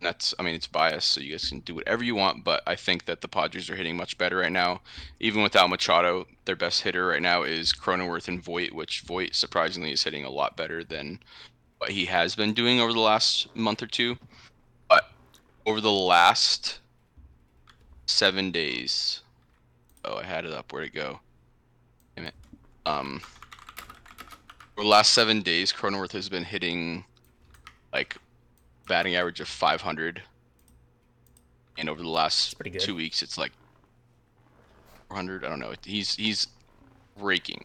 [0.00, 2.44] That's, I mean, it's biased, so you guys can do whatever you want.
[2.44, 4.82] But I think that the Padres are hitting much better right now,
[5.18, 6.26] even without Machado.
[6.44, 10.30] Their best hitter right now is Cronenworth and Voit, which Voit surprisingly is hitting a
[10.30, 11.18] lot better than
[11.78, 14.18] what he has been doing over the last month or two.
[14.90, 15.10] But
[15.64, 16.80] over the last
[18.06, 19.22] seven days,
[20.04, 20.70] oh, I had it up.
[20.70, 21.20] Where'd it go?
[22.16, 22.34] Damn it.
[22.84, 23.22] Um,
[24.76, 27.04] the last seven days, Cronenworth has been hitting
[27.92, 28.16] like
[28.88, 30.20] batting average of 500,
[31.78, 33.52] and over the last two weeks, it's like
[35.08, 35.44] 400.
[35.44, 35.74] I don't know.
[35.84, 36.48] He's he's
[37.18, 37.64] raking,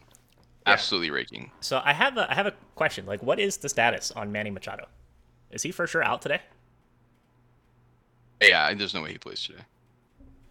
[0.66, 1.50] absolutely raking.
[1.60, 3.06] So I have a I have a question.
[3.06, 4.86] Like, what is the status on Manny Machado?
[5.50, 6.40] Is he for sure out today?
[8.40, 9.62] Yeah, there's no way he plays today.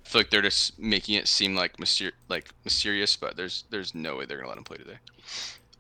[0.06, 3.96] I feel like they're just making it seem like myster- like mysterious, but there's there's
[3.96, 4.98] no way they're gonna let him play today.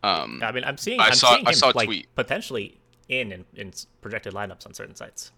[0.04, 2.08] Um, I mean, I'm seeing I I'm saw- seeing I him saw a like tweet.
[2.16, 2.78] potentially
[3.10, 5.32] in, in in projected lineups on certain sites.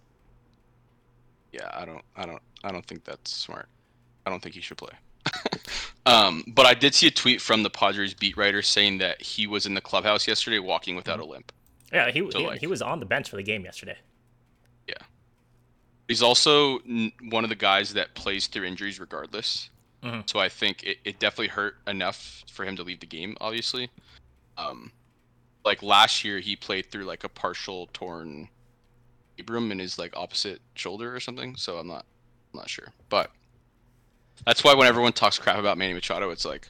[1.52, 3.68] yeah, I don't, I don't, I don't think that's smart.
[4.26, 4.92] I don't think he should play.
[6.06, 9.48] um, but I did see a tweet from the Padres beat writer saying that he
[9.48, 11.30] was in the clubhouse yesterday walking without Mm-hmm.
[11.30, 11.52] a limp.
[11.92, 13.98] Yeah, he So, he, like- he was on the bench for the game yesterday.
[14.88, 14.94] Yeah.
[16.08, 19.70] He's also n- one of the guys that plays through injuries regardless.
[20.04, 20.28] Mhm.
[20.30, 23.90] So I think it, it definitely hurt enough for him to leave the game, obviously.
[24.58, 24.92] Um,
[25.64, 28.50] like last year, he played through like a partial torn
[29.40, 31.56] labrum in his like opposite shoulder or something.
[31.56, 32.06] So I'm not,
[32.54, 32.88] I'm not sure.
[33.10, 33.32] But
[34.46, 36.68] that's why when everyone talks crap about Manny Machado, it's like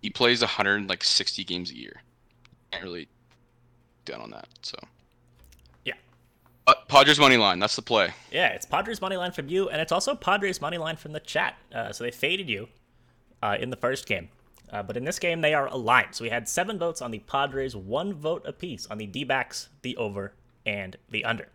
[0.00, 2.02] he plays 160 games a year.
[2.70, 3.08] Can't really
[4.04, 4.48] down on that.
[4.62, 4.76] So.
[5.84, 5.94] Yeah.
[6.66, 7.58] Uh, Padres money line.
[7.58, 8.12] That's the play.
[8.30, 11.20] Yeah, it's Padres money line from you, and it's also Padres money line from the
[11.20, 11.56] chat.
[11.72, 12.68] Uh, so they faded you
[13.42, 14.28] uh, in the first game,
[14.72, 16.14] uh, but in this game they are aligned.
[16.14, 19.96] So we had seven votes on the Padres, one vote apiece on the D-backs, the
[19.96, 20.32] over,
[20.66, 21.48] and the under.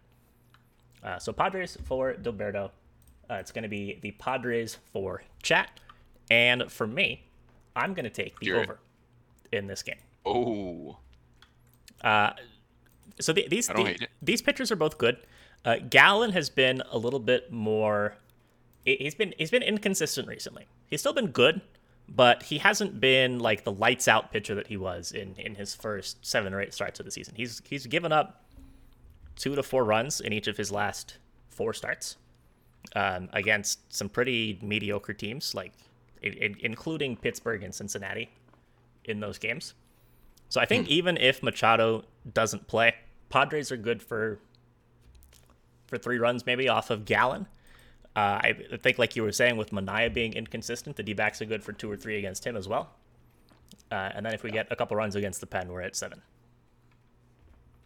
[1.04, 2.72] Uh, so Padres for Dilberto.
[3.30, 5.70] Uh, it's going to be the Padres for chat,
[6.32, 7.24] and for me,
[7.76, 8.80] I'm going to take the You're- over
[9.52, 10.00] in this game.
[10.26, 10.98] Oh.
[13.20, 15.18] So the, these the- these pitchers are both good.
[15.66, 18.16] Uh, Gallen has been a little bit more.
[18.86, 20.68] He's been he's been inconsistent recently.
[20.90, 21.62] He's still been good,
[22.10, 25.76] but he hasn't been like the lights out pitcher that he was in in his
[25.76, 27.34] first seven or eight starts of the season.
[27.36, 28.44] He's he's given up
[29.36, 31.18] two to four runs in each of his last
[31.50, 32.18] four starts
[32.96, 35.74] um, against some pretty mediocre teams, like
[36.22, 38.30] including Pittsburgh and Cincinnati
[39.06, 39.74] in those games.
[40.50, 40.94] So I think Hmm.
[40.94, 42.96] even if Machado doesn't play,
[43.30, 44.40] Padres are good for
[45.88, 47.48] for three runs maybe off of Gallen.
[48.18, 51.64] Uh, I think, like you were saying, with Manaea being inconsistent, the D-backs are good
[51.64, 52.90] for two or three against him as well.
[53.92, 56.20] Uh, and then if we get a couple runs against the Pen, we're at seven.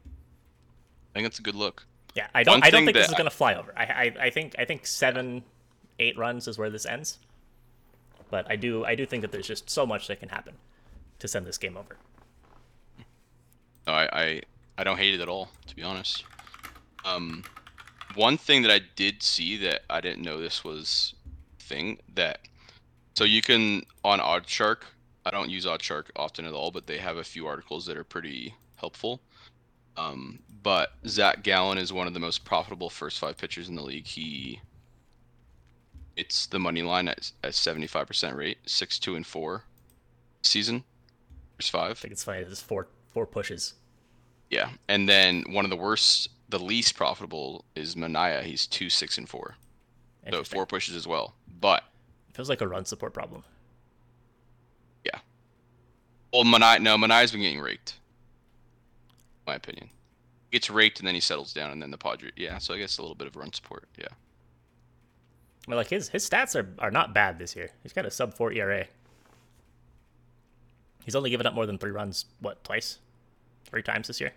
[0.05, 1.85] I think it's a good look.
[2.15, 2.61] Yeah, I don't.
[2.61, 3.73] One I don't think this is going to fly over.
[3.75, 4.55] I, I, I think.
[4.57, 5.43] I think seven,
[5.99, 7.19] eight runs is where this ends.
[8.29, 8.85] But I do.
[8.85, 10.53] I do think that there's just so much that can happen
[11.19, 11.97] to send this game over.
[13.85, 14.41] No, I, I
[14.77, 16.23] I don't hate it at all, to be honest.
[17.03, 17.43] Um,
[18.15, 21.13] one thing that I did see that I didn't know this was
[21.59, 22.39] thing that
[23.15, 24.77] so you can on OddsShark.
[25.25, 28.03] I don't use OddsShark often at all, but they have a few articles that are
[28.03, 29.21] pretty helpful.
[29.97, 33.83] Um, but Zach Gallen is one of the most profitable first five pitchers in the
[33.83, 34.07] league.
[34.07, 34.61] He
[36.15, 39.63] it's the money line at at seventy five percent rate, six two and four
[40.43, 40.83] season.
[41.57, 41.91] First five.
[41.91, 42.39] I think it's funny.
[42.39, 43.73] It's four four pushes.
[44.49, 48.43] Yeah, and then one of the worst, the least profitable is Manaea.
[48.43, 49.55] He's two, six, and four.
[50.29, 51.33] So four pushes as well.
[51.59, 51.83] But
[52.33, 53.43] Feels like a run support problem.
[55.03, 55.19] yeah,
[56.31, 57.95] well, Manaea, no, Manaea's been getting raked.
[59.47, 59.89] My opinion,
[60.51, 62.29] gets raked and then he settles down, and then the Padre.
[62.35, 63.85] Yeah, so I guess a little bit of run support.
[63.97, 64.05] Yeah,
[65.67, 67.71] Well, like his his stats are, are not bad this year.
[67.83, 68.85] He's got a sub four ERA.
[71.03, 72.25] He's only given up more than three runs.
[72.39, 72.99] What twice,
[73.65, 74.33] three times this year.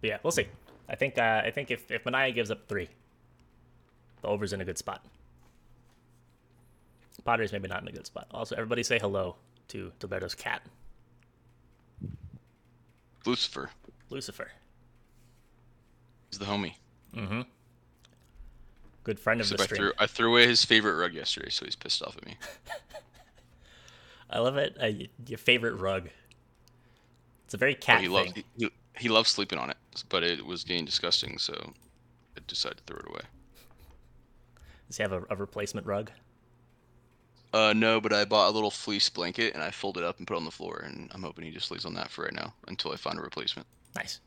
[0.00, 0.46] But yeah, we'll see.
[0.88, 2.88] I think uh, I think if if Manaea gives up three,
[4.22, 5.04] the over's in a good spot.
[7.24, 8.26] Padres maybe not in a good spot.
[8.30, 9.36] Also, everybody say hello
[9.68, 10.62] to Dilberto's cat,
[13.26, 13.70] Lucifer
[14.10, 14.50] Lucifer.
[16.30, 16.74] He's the homie.
[17.14, 17.44] Mhm.
[19.04, 19.78] Good friend of So the I stream.
[19.78, 22.36] threw I threw away his favorite rug yesterday, so he's pissed off at me.
[24.30, 24.76] I love it.
[24.80, 26.08] Uh, your favorite rug.
[27.44, 28.12] It's a very But cat he thing.
[28.14, 31.54] loves he, he, he loves sleeping on it, but it was getting disgusting, so
[32.36, 33.20] I decided to throw it away.
[34.88, 36.10] Does he have a, a replacement rug?
[37.52, 40.26] Uh, no, but I bought a little fleece blanket and I folded it up and
[40.26, 42.34] put it on the floor, and I'm hoping he just lays on that for right
[42.34, 43.66] now until I find a replacement.
[43.96, 44.20] Nice.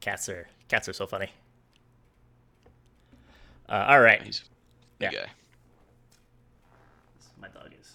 [0.00, 1.28] Cats are cats are so funny.
[3.68, 4.42] Uh, all right, He's
[4.98, 5.10] Yeah.
[5.12, 5.26] guy.
[7.40, 7.92] my dog is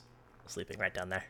[0.47, 1.25] sleeping right down there.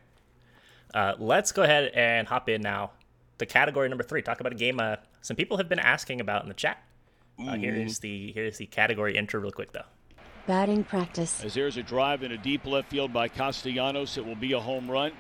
[0.93, 2.91] Uh, let's go ahead and hop in now.
[3.37, 4.21] The category number three.
[4.21, 4.79] Talk about a game.
[4.79, 6.83] Uh, some people have been asking about in the chat.
[7.39, 9.83] Uh, here is the here is the category intro real quick though.
[10.47, 11.43] Batting practice.
[11.43, 14.59] As there's a drive in a deep left field by Castellanos, it will be a
[14.59, 15.11] home run.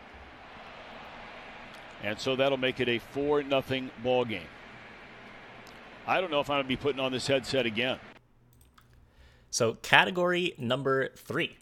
[2.03, 4.47] And so that'll make it a 4 nothing ball game.
[6.05, 7.97] I don't know if I'm going to be putting on this headset again.
[9.49, 11.57] So category number three.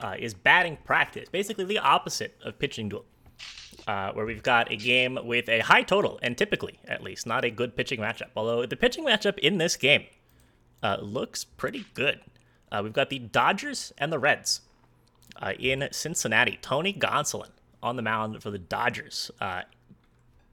[0.00, 3.04] uh, is batting practice, basically the opposite of pitching duel,
[3.86, 7.44] uh, where we've got a game with a high total, and typically, at least, not
[7.44, 8.30] a good pitching matchup.
[8.36, 10.04] Although the pitching matchup in this game
[10.82, 12.20] uh, looks pretty good.
[12.70, 14.62] Uh, we've got the Dodgers and the Reds
[15.40, 16.58] uh, in Cincinnati.
[16.60, 17.50] Tony Gonsolin
[17.82, 19.30] on the mound for the Dodgers.
[19.40, 19.62] Uh,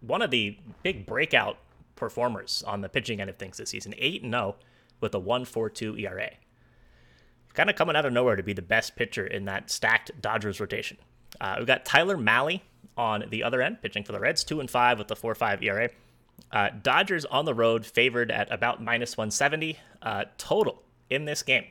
[0.01, 1.57] one of the big breakout
[1.95, 4.55] performers on the pitching end of things this season, 8 0
[4.99, 6.29] with a 1.42 ERA.
[7.53, 10.59] Kind of coming out of nowhere to be the best pitcher in that stacked Dodgers
[10.59, 10.97] rotation.
[11.39, 12.61] Uh, we've got Tyler Mahle
[12.97, 15.61] on the other end, pitching for the Reds, 2 and 5 with the four five
[15.63, 15.89] ERA.
[16.51, 21.65] Uh, Dodgers on the road favored at about minus 170 uh, total in this game.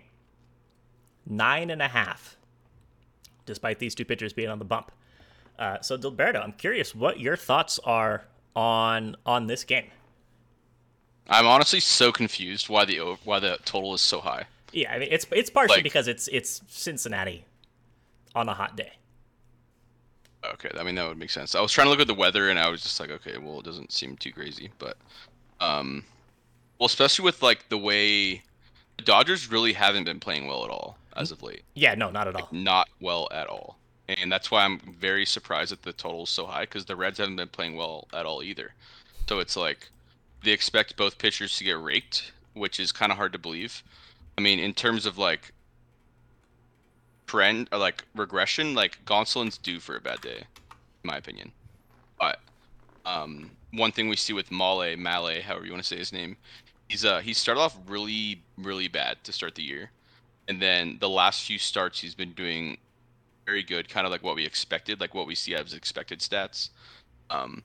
[1.26, 2.36] Nine and a half,
[3.46, 4.90] despite these two pitchers being on the bump.
[5.58, 8.24] Uh, so Dilberto, I'm curious what your thoughts are
[8.56, 9.86] on on this game.
[11.28, 14.46] I'm honestly so confused why the why the total is so high.
[14.72, 17.44] Yeah, I mean it's it's partially Like- because it's it's Cincinnati
[18.34, 18.92] on a hot day.
[20.44, 21.54] Okay, I mean that would make sense.
[21.54, 23.60] I was trying to look at the weather and I was just like, okay, well
[23.60, 24.96] it doesn't seem too crazy, but
[25.60, 26.04] um
[26.78, 28.42] well especially with like the way
[28.96, 31.62] the Dodgers really haven't been playing well at all as of late.
[31.74, 32.48] Yeah, no, not at all.
[32.50, 33.76] Not well at all.
[34.08, 37.18] And that's why I'm very surprised that the total is so high because the Reds
[37.18, 38.74] haven't been playing well at all either.
[39.28, 39.88] So it's like
[40.42, 43.82] they expect both pitchers to get raked, which is kind of hard to believe.
[44.36, 45.52] I mean, in terms of like
[47.26, 51.52] trend or like regression, like Gonsolin's due for a bad day, in my opinion.
[52.18, 52.40] But
[53.04, 56.36] um, one thing we see with Male, Male, however you want to say his name,
[56.88, 59.90] he's uh he started off really really bad to start the year,
[60.48, 62.76] and then the last few starts he's been doing
[63.46, 66.70] very good, kind of like what we expected, like what we see as expected stats.
[67.30, 67.62] Um,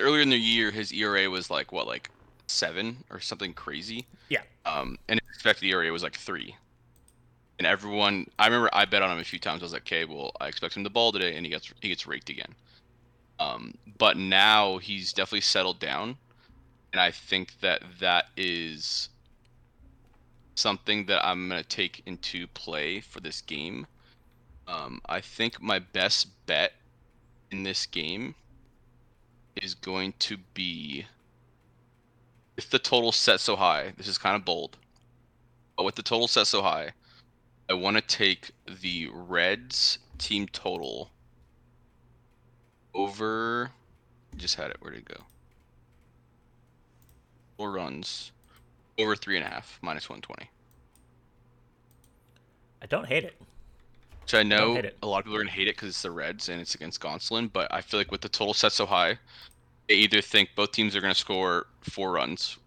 [0.00, 2.10] earlier in the year, his ERA was like what, like
[2.46, 4.06] seven or something crazy.
[4.28, 4.42] Yeah.
[4.64, 6.56] Um, and his expected ERA was like three.
[7.58, 9.62] And everyone, I remember I bet on him a few times.
[9.62, 11.88] I was like, okay, well, I expect him to ball today, and he gets he
[11.88, 12.54] gets raked again.
[13.40, 16.16] Um, but now he's definitely settled down,
[16.92, 19.08] and I think that that is
[20.54, 23.86] something that I'm gonna take into play for this game.
[24.68, 26.74] Um, I think my best bet
[27.50, 28.34] in this game
[29.56, 31.06] is going to be
[32.56, 33.92] if the total set so high.
[33.96, 34.76] This is kind of bold,
[35.76, 36.92] but with the total set so high,
[37.70, 38.50] I want to take
[38.80, 41.10] the Reds team total
[42.94, 43.70] over.
[44.36, 44.78] Just had it.
[44.80, 45.22] Where did it go?
[47.56, 48.32] Four runs
[48.98, 50.48] over three and a half minus one twenty.
[52.80, 53.34] I don't hate it.
[54.22, 54.96] Which I know it.
[55.02, 57.00] a lot of people are gonna hate it because it's the Reds and it's against
[57.00, 59.18] Gonsolin, but I feel like with the total set so high,
[59.88, 62.58] they either think both teams are gonna score four runs,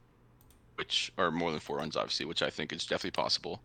[0.76, 3.62] which are more than four runs, obviously, which I think is definitely possible.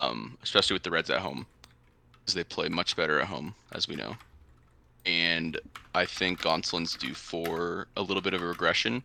[0.00, 1.46] Um, especially with the Reds at home,
[2.20, 4.16] because they play much better at home, as we know.
[5.06, 5.58] And
[5.94, 9.02] I think Gonsolin's due for a little bit of a regression.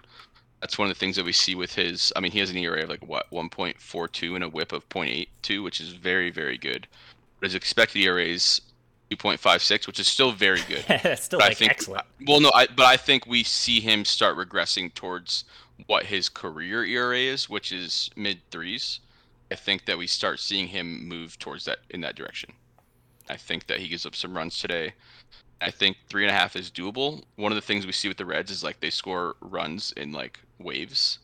[0.61, 2.13] That's one of the things that we see with his.
[2.15, 5.63] I mean, he has an ERA of like what 1.42 and a WHIP of 0.82,
[5.63, 6.87] which is very, very good.
[7.39, 8.61] But his expected ERA is
[9.11, 10.85] 2.56, which is still very good.
[10.87, 12.05] That's still But like excellent.
[12.27, 15.45] Well, no, I, but I think we see him start regressing towards
[15.87, 18.99] what his career ERA is, which is mid threes.
[19.53, 22.49] I think that we start seeing him move towards that in that direction.
[23.29, 24.93] I think that he gives up some runs today.
[25.61, 27.21] I think three and a half is doable.
[27.35, 30.11] One of the things we see with the Reds is like they score runs in
[30.11, 31.19] like waves.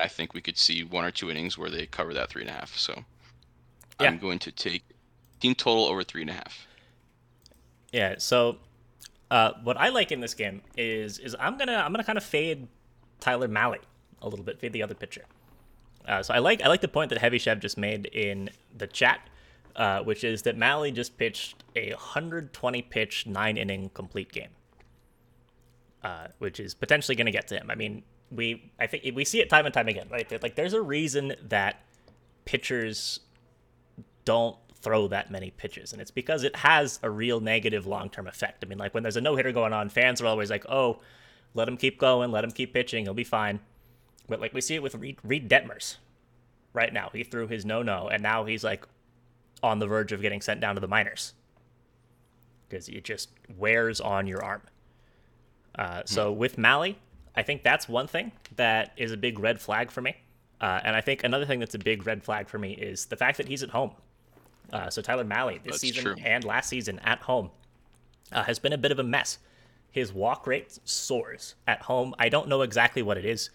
[0.00, 2.50] I think we could see one or two innings where they cover that three and
[2.50, 2.76] a half.
[2.76, 3.04] So
[4.00, 4.08] Yeah.
[4.08, 4.82] I'm going to take
[5.38, 6.66] team total over three and a half.
[7.92, 8.16] Yeah.
[8.18, 8.56] So,
[9.30, 12.24] uh, what I like in this game is is I'm gonna I'm gonna kind of
[12.24, 12.66] fade
[13.20, 13.78] Tyler Mahle
[14.22, 15.24] a little bit, fade the other pitcher.
[16.10, 18.88] Uh, so I like I like the point that Heavy Chef just made in the
[18.88, 19.20] chat,
[19.76, 24.48] uh, which is that Mahle just pitched a 120 pitch nine inning complete game,
[26.02, 27.70] uh, which is potentially going to get to him.
[27.70, 30.42] I mean, we I think we see it time and time again, right?
[30.42, 31.80] Like, there's a reason that
[32.44, 33.20] pitchers
[34.24, 38.26] don't throw that many pitches, and it's because it has a real negative long term
[38.26, 38.64] effect.
[38.64, 40.98] I mean, like when there's a no hitter going on, fans are always like, "Oh,
[41.54, 43.60] let him keep going, let him keep pitching, he'll be fine."
[44.28, 45.96] But like we see it with Reid, Reid Detmers
[46.72, 47.10] right now.
[47.12, 48.84] He threw his no no, and now he's like
[49.62, 51.34] on the verge of getting sent down to the minors
[52.68, 54.62] because it just wears on your arm.
[55.74, 56.96] Uh, so with Mahle,
[57.36, 60.16] I think that's one thing that is a big red flag for me.
[60.60, 63.16] Uh, and I think another thing that's a big red flag for me is the
[63.16, 63.92] fact that he's at home.
[64.72, 66.16] Uh, so Tyler Mahle this That's season true.
[66.24, 67.50] and last season at home
[68.32, 69.38] uh, has been a bit of a mess.
[69.90, 72.14] His walk rate soars at home.
[72.18, 73.50] I don't know exactly what it is.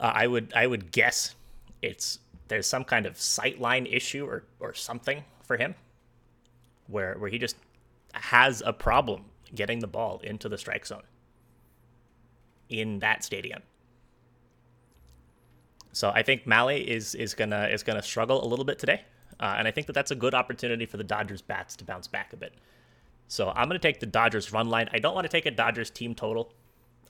[0.00, 1.34] Uh, I would I would guess
[1.84, 5.74] it's there's some kind of sight line issue or or something for him.
[6.86, 7.56] where where he just
[8.14, 11.04] has a problem getting the ball into the strike zone
[12.68, 13.62] in that stadium.
[15.92, 19.02] So I think Mahle is is gonna is gonna struggle a little bit today,
[19.40, 22.08] uh, and I think that that's a good opportunity for the Dodgers bats to bounce
[22.08, 22.54] back a bit.
[23.28, 24.88] So I'm gonna take the Dodgers run line.
[24.92, 26.52] I don't want to take a Dodgers team total.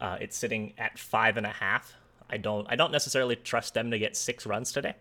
[0.00, 1.94] Uh, it's sitting at five and a half.
[2.34, 4.94] I don't I don't necessarily trust them to get six runs today.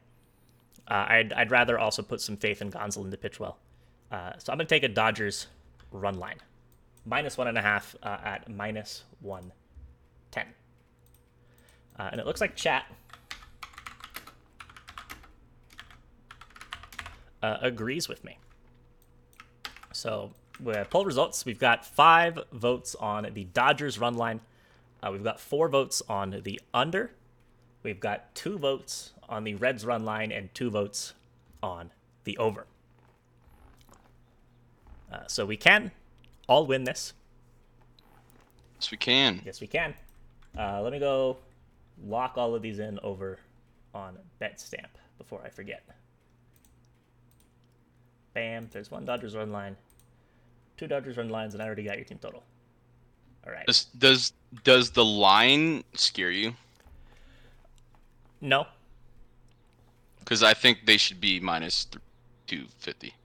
[0.87, 3.57] Uh, I'd I'd rather also put some faith in Gonsolin to pitch well.
[4.11, 5.47] Uh, so I'm gonna take a Dodgers
[5.91, 6.37] run line,
[7.05, 9.51] minus one and a half uh, at minus one
[10.29, 10.45] ten.
[11.97, 12.85] Uh, and it looks like chat
[17.41, 18.37] uh, agrees with me.
[19.91, 20.33] So,
[20.91, 24.41] poll results, we've got five votes on the Dodgers run line.
[25.01, 27.11] Uh, we've got four votes on the under.
[27.83, 31.13] We've got two votes on the Reds run line and two votes
[31.61, 31.91] on
[32.23, 32.65] the over.
[35.11, 35.91] Uh, so we can
[36.47, 37.13] all win this.
[38.79, 39.41] Yes, we can.
[39.45, 39.93] Yes, we can.
[40.57, 41.37] Uh, let me go
[42.05, 43.37] lock all of these in over
[43.93, 45.83] on BetStamp before I forget.
[48.33, 49.75] Bam, there's one Dodgers run line,
[50.77, 52.43] two Dodgers run lines, and I already got your team total.
[53.45, 53.65] All right.
[53.67, 56.55] Does does does the line scare you?
[58.43, 58.67] No,
[60.19, 61.85] Because I think they should be minus
[62.47, 63.15] two fifty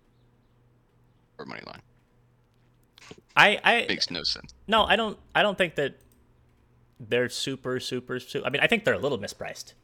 [1.38, 1.82] or money line.
[3.36, 4.54] I I Makes no sense.
[4.66, 5.98] no, I don't I don't think that
[7.00, 8.46] they're super super super.
[8.46, 9.74] I mean, I think they're a little mispriced.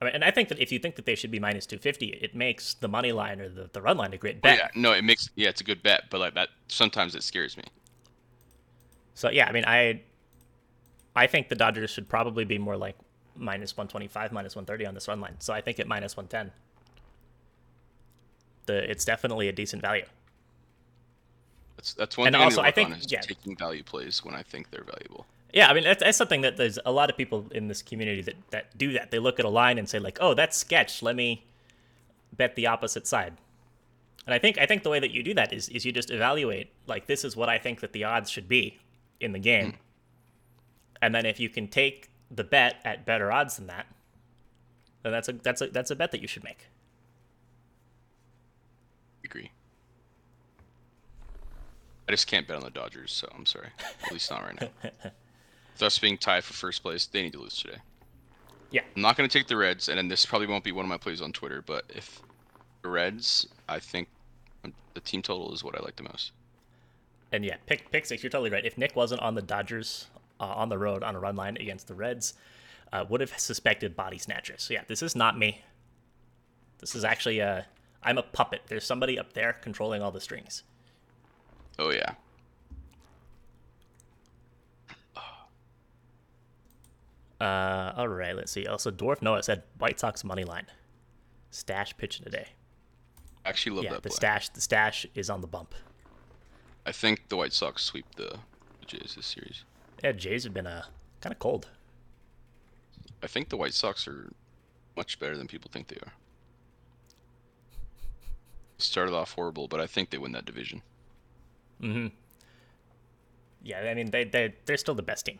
[0.00, 2.06] I mean, and I think that if you think that they should be minus 250,
[2.08, 4.54] it makes the money line or the, the run line a great But bet.
[4.54, 7.56] yeah, no, it makes yeah, it's a good bet, but like that sometimes it scares
[7.56, 7.64] me.
[9.14, 10.02] So yeah, I mean, I
[11.16, 12.96] I think the Dodgers should probably be more like
[13.36, 15.36] minus 125, minus 130 on this run line.
[15.38, 16.52] So I think at minus 110,
[18.66, 20.04] the it's definitely a decent value.
[21.76, 23.20] That's that's one And thing also, I I need to work think- on is yeah.
[23.20, 25.26] taking value plays when I think they're valuable.
[25.52, 28.22] Yeah, I mean that's, that's something that there's a lot of people in this community
[28.22, 29.10] that that do that.
[29.10, 31.02] They look at a line and say like, "Oh, that's sketch.
[31.02, 31.44] Let me
[32.36, 33.34] bet the opposite side."
[34.26, 36.10] And I think I think the way that you do that is is you just
[36.10, 38.78] evaluate like this is what I think that the odds should be
[39.20, 39.72] in the game.
[39.72, 39.76] Hmm.
[41.02, 43.86] And then if you can take the bet at better odds than that,
[45.02, 46.66] then that's a that's a that's a bet that you should make.
[49.24, 49.50] Agree.
[52.08, 53.68] I just can't bet on the Dodgers, so I'm sorry.
[54.04, 54.68] At least not right now.
[55.72, 57.78] With us being tied for first place, they need to lose today.
[58.70, 58.82] Yeah.
[58.94, 60.88] I'm not going to take the Reds, and then this probably won't be one of
[60.88, 62.20] my plays on Twitter, but if
[62.82, 64.08] the Reds, I think
[64.94, 66.32] the team total is what I like the most.
[67.32, 68.22] And yeah, pick pick six.
[68.22, 68.64] You're totally right.
[68.64, 70.06] If Nick wasn't on the Dodgers
[70.40, 72.34] uh, on the road on a run line against the Reds,
[72.92, 74.62] uh, would have suspected body snatchers.
[74.62, 75.62] So yeah, this is not me.
[76.78, 77.62] This is actually uh,
[78.04, 78.62] I'm a puppet.
[78.66, 80.62] There's somebody up there controlling all the strings.
[81.78, 82.14] Oh, yeah.
[87.40, 88.66] Uh, all right, let's see.
[88.66, 90.66] Also, Dwarf Noah said White Sox money line.
[91.50, 92.48] Stash pitching today.
[93.44, 94.16] Actually love yeah, that the play.
[94.16, 95.74] stash the stash is on the bump.
[96.86, 98.38] I think the White Sox sweep the
[98.80, 99.64] the Jays this series.
[100.02, 100.84] Yeah, Jays have been uh
[101.20, 101.68] kind of cold.
[103.22, 104.30] I think the White Sox are
[104.96, 106.12] much better than people think they are.
[108.78, 110.82] Started off horrible, but I think they win that division.
[113.62, 115.38] Yeah, I mean they they they're still the best team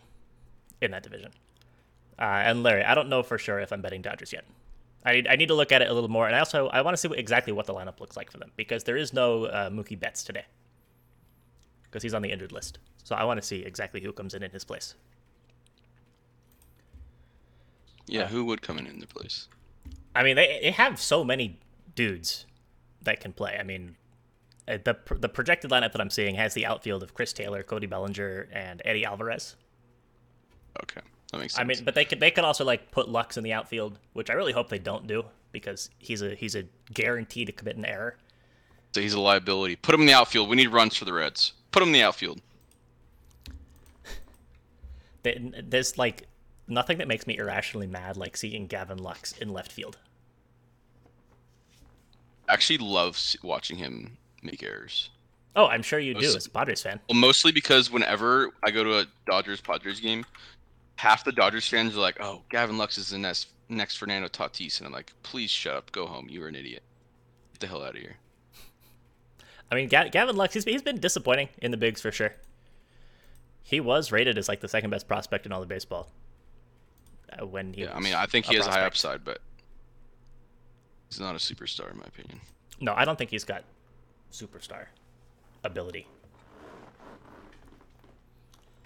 [0.80, 1.32] in that division.
[2.18, 4.44] Uh, and Larry, I don't know for sure if I'm betting Dodgers yet.
[5.04, 6.80] I need, I need to look at it a little more, and I also I
[6.80, 9.12] want to see what, exactly what the lineup looks like for them because there is
[9.12, 10.44] no uh, Mookie Betts today
[11.82, 12.78] because he's on the injured list.
[13.04, 14.94] So I want to see exactly who comes in in his place.
[18.06, 19.48] Yeah, Uh, who would come in in their place?
[20.14, 21.58] I mean, they, they have so many
[21.94, 22.46] dudes
[23.02, 23.56] that can play.
[23.58, 23.96] I mean,
[24.68, 27.86] uh, the the projected lineup that I'm seeing has the outfield of Chris Taylor, Cody
[27.86, 29.56] Bellinger, and Eddy Alvarez.
[30.82, 31.00] Okay,
[31.32, 31.60] that makes sense.
[31.62, 34.30] I mean, but they could they could also like put Lux in the outfield, which
[34.30, 37.84] I really hope they don't do because he's a he's a guarantee to commit an
[37.84, 38.16] error.
[38.94, 39.76] so he's a liability.
[39.76, 40.48] Put him in the outfield.
[40.48, 41.52] We need runs for the Reds.
[41.72, 42.40] Put him in the outfield.
[45.24, 46.26] There's like
[46.68, 49.98] nothing that makes me irrationally mad like seeing Gavin Lux in left field.
[52.48, 55.10] I actually love watching him make errors.
[55.56, 57.00] Oh, I'm sure you do as a Padres fan.
[57.08, 60.26] Well, mostly because whenever I go to a Dodgers Padres game,
[60.96, 64.78] half the Dodgers fans are like, "Oh, Gavin Lux is the next next Fernando Tatis,"
[64.78, 66.26] and I'm like, "Please shut up, go home.
[66.28, 66.82] You're an idiot.
[67.52, 68.16] Get the hell out of here."
[69.70, 72.34] I mean, Ga- Gavin Lux, he's, he's been disappointing in the bigs for sure.
[73.64, 76.12] He was rated as like the second best prospect in all of baseball.
[77.32, 79.40] Uh, when he Yeah, I mean, I think he has a high upside, but
[81.08, 82.40] he's not a superstar in my opinion.
[82.80, 83.64] No, I don't think he's got
[84.30, 84.86] superstar
[85.64, 86.06] ability.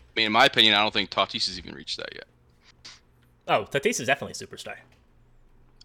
[0.01, 2.26] I mean, in my opinion, I don't think Tatis has even reached that yet.
[3.49, 4.76] Oh, Tatis is definitely a superstar.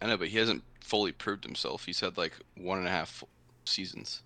[0.01, 1.85] I know, but he hasn't fully proved himself.
[1.85, 3.23] He's had like one and a half
[3.65, 4.21] seasons,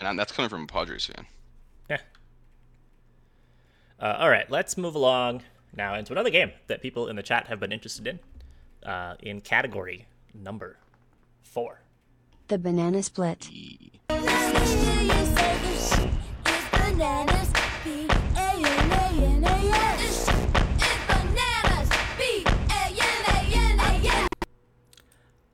[0.00, 1.26] and that's coming from a Padres fan.
[1.90, 1.98] Yeah.
[4.00, 5.42] Uh, all right, let's move along
[5.76, 8.18] now into another game that people in the chat have been interested in.
[8.82, 10.78] Uh, in category number
[11.42, 11.82] four.
[12.48, 13.50] The banana split.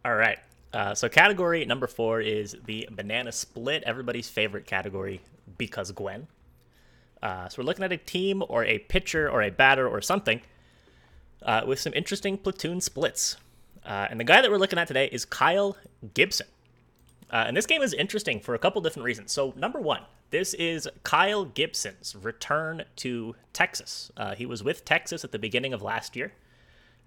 [0.04, 0.38] All right.
[0.72, 5.20] Uh, so category number four is the banana split, everybody's favorite category
[5.58, 6.28] because Gwen.
[7.26, 10.40] Uh, so we're looking at a team or a pitcher or a batter or something
[11.42, 13.36] uh, with some interesting platoon splits.
[13.84, 15.76] Uh, and the guy that we're looking at today is Kyle
[16.14, 16.46] Gibson.
[17.28, 19.32] Uh, and this game is interesting for a couple different reasons.
[19.32, 24.12] So number one, this is Kyle Gibson's return to Texas.
[24.16, 26.32] Uh, he was with Texas at the beginning of last year,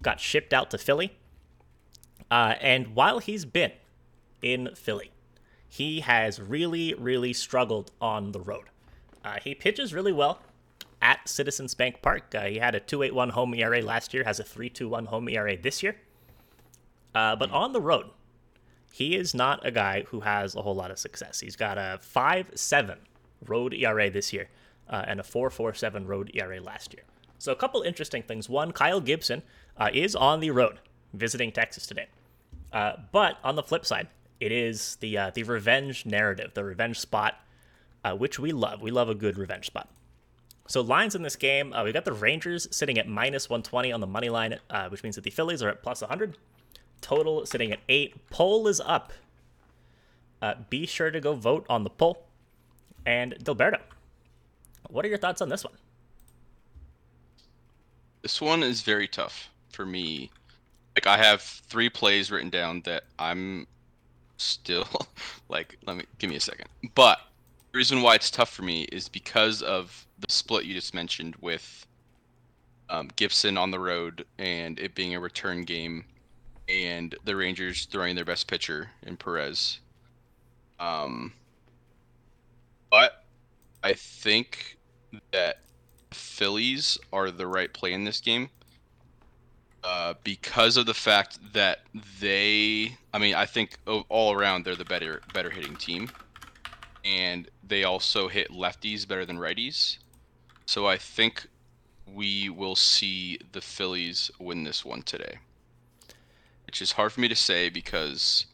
[0.02, 1.16] got shipped out to Philly.
[2.30, 3.72] Uh, and while he's been
[4.42, 5.12] in Philly,
[5.66, 8.66] he has really, really struggled on the road.
[9.24, 10.40] Uh, he pitches really well
[11.02, 12.34] at Citizens Bank Park.
[12.34, 15.82] Uh, he had a 2.81 home ERA last year, has a 3.21 home ERA this
[15.82, 15.96] year.
[17.14, 18.10] Uh, but on the road,
[18.92, 21.40] he is not a guy who has a whole lot of success.
[21.40, 22.96] He's got a 5.7
[23.46, 24.48] road ERA this year
[24.88, 27.04] uh, and a 4.47 road ERA last year.
[27.38, 28.48] So a couple interesting things.
[28.48, 29.42] One, Kyle Gibson
[29.78, 30.78] uh, is on the road
[31.14, 32.06] visiting Texas today.
[32.72, 34.08] Uh, but on the flip side,
[34.38, 37.34] it is the the revenge narrative, the revenge spot,
[38.04, 38.82] uh, which we love.
[38.82, 39.88] We love a good revenge spot.
[40.66, 44.00] So lines in this game, uh, we got the Rangers sitting at minus 120 on
[44.00, 46.36] the money line, uh, which means that the Phillies are at plus 100.
[47.00, 48.14] Total sitting at eight.
[48.30, 49.12] Poll is up.
[50.40, 52.24] Uh, be sure to go vote on the poll.
[53.04, 53.80] And Dilberto,
[54.88, 55.74] what are your thoughts on this one?
[58.22, 60.30] This one is very tough for me.
[60.94, 63.66] Like I have three plays written down that I'm
[64.36, 64.88] still
[65.48, 66.68] like let me give me a second.
[66.94, 67.18] But
[67.72, 71.36] the reason why it's tough for me is because of the split you just mentioned
[71.40, 71.86] with
[72.88, 76.04] um, Gibson on the road and it being a return game
[76.68, 79.78] and the Rangers throwing their best pitcher in Perez.
[80.80, 81.32] Um,
[82.90, 83.24] but
[83.84, 84.78] I think
[85.32, 85.60] that
[86.12, 88.48] Phillies are the right play in this game
[89.84, 91.80] uh, because of the fact that
[92.20, 96.10] they, I mean, I think all around they're the better better hitting team,
[97.04, 99.98] and they also hit lefties better than righties.
[100.66, 101.46] So I think
[102.06, 105.38] we will see the Phillies win this one today,
[106.66, 108.46] which is hard for me to say because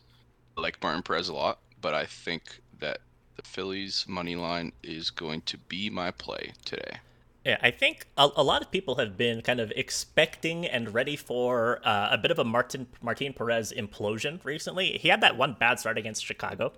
[0.57, 2.99] I like Martin Perez a lot, but I think that
[3.37, 6.99] the Phillies money line is going to be my play today.
[7.45, 11.15] Yeah, I think a, a, lot of people have been kind of expecting and ready
[11.15, 14.99] for uh, a bit of a Martin Martin Perez implosion recently.
[14.99, 16.73] He had that one bad start against Chicago,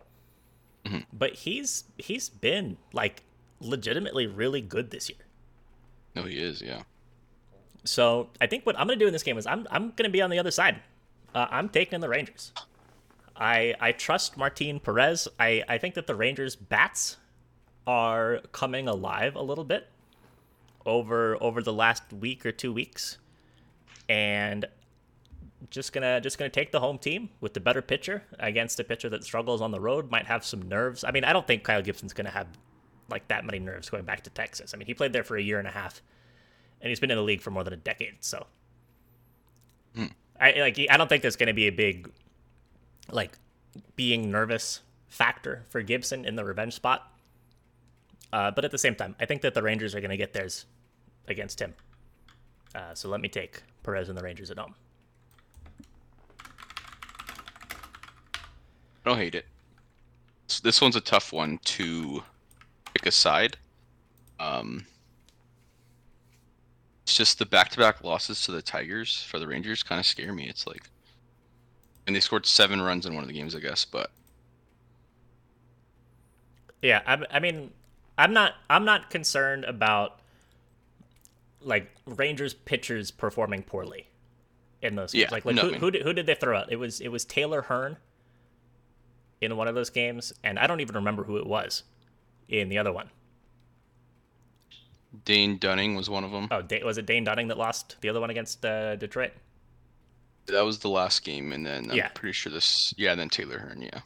[0.84, 0.98] mm-hmm.
[1.12, 3.22] but he's he's been like
[3.60, 5.18] legitimately really good this year.
[6.14, 6.82] No, he is, yeah.
[7.84, 10.22] So I think what I'm gonna do in this game is I'm I'm gonna be
[10.22, 10.80] on the other side.
[11.34, 12.52] Uh, I'm taking the Rangers.
[13.36, 15.28] I I trust Martin Perez.
[15.38, 17.16] I I think that the Rangers bats
[17.86, 19.88] are coming alive a little bit
[20.84, 23.18] over over the last week or two weeks,
[24.08, 24.66] and
[25.70, 29.08] just gonna just gonna take the home team with the better pitcher against a pitcher
[29.10, 30.10] that struggles on the road.
[30.10, 31.04] Might have some nerves.
[31.04, 32.46] I mean, I don't think Kyle Gibson's gonna have
[33.10, 34.74] like that many nerves going back to Texas.
[34.74, 36.02] I mean, he played there for a year and a half,
[36.80, 38.16] and he's been in the league for more than a decade.
[38.20, 38.46] So,
[39.94, 40.06] hmm.
[40.40, 42.10] I like I don't think there's gonna be a big
[43.10, 43.38] like
[43.96, 47.12] being nervous factor for Gibson in the revenge spot.
[48.32, 50.32] Uh, but at the same time, I think that the Rangers are going to get
[50.32, 50.66] theirs
[51.26, 51.74] against him.
[52.74, 54.74] Uh, so let me take Perez and the Rangers at home.
[59.08, 59.46] Don't hate it.
[60.62, 62.22] this one's a tough one to
[62.94, 63.56] pick a side.
[64.40, 64.86] Um,
[67.02, 70.48] it's just the back-to-back losses to the Tigers for the Rangers kind of scare me.
[70.48, 70.88] It's like,
[72.06, 73.84] and they scored seven runs in one of the games, I guess.
[73.84, 74.10] But
[76.82, 77.70] yeah, I, I mean,
[78.16, 80.20] I'm not, I'm not concerned about
[81.60, 84.08] like Rangers pitchers performing poorly
[84.80, 85.22] in those games.
[85.22, 86.70] Yeah, like, like no, who, I mean, who, did, who did they throw out?
[86.70, 87.96] It was it was Taylor Hearn
[89.40, 91.84] in one of those games, and I don't even remember who it was
[92.48, 93.10] in the other one.
[95.24, 96.48] Dane Dunning was one of them.
[96.50, 99.32] Oh, was it Dane Dunning that lost the other one against uh, Detroit?
[100.46, 102.08] That was the last game, and then I'm yeah.
[102.08, 102.94] pretty sure this.
[102.96, 103.82] Yeah, then Taylor Hearn.
[103.82, 104.00] Yeah.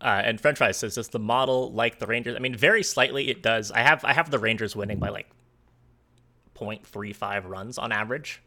[0.00, 3.28] Uh, and French fries says, "Does the model like the Rangers?" I mean, very slightly
[3.28, 3.70] it does.
[3.70, 5.28] I have I have the Rangers winning by like
[6.54, 8.42] 0.35 runs on average,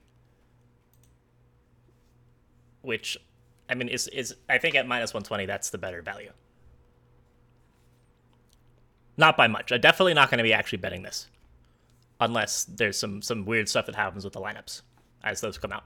[2.82, 3.18] which
[3.70, 6.32] I mean is is I think at minus 120 that's the better value.
[9.18, 9.72] Not by much.
[9.72, 11.28] I'm definitely not going to be actually betting this,
[12.20, 14.82] unless there's some some weird stuff that happens with the lineups
[15.24, 15.84] as those come out.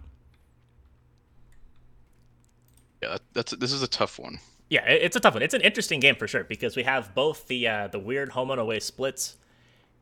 [3.02, 4.40] Yeah, that's this is a tough one.
[4.70, 5.44] Yeah, it's a tough one.
[5.44, 8.52] It's an interesting game for sure because we have both the uh, the weird home
[8.52, 9.38] and away splits,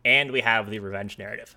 [0.04, 1.56] and we have the revenge narrative.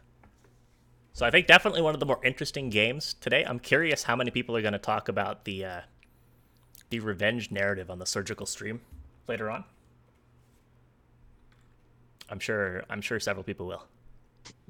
[1.12, 3.44] So I think definitely one of the more interesting games today.
[3.44, 5.80] I'm curious how many people are going to talk about the uh,
[6.90, 8.80] the revenge narrative on the surgical stream
[9.26, 9.64] later on.
[12.30, 12.84] I'm sure.
[12.90, 13.84] I'm sure several people will.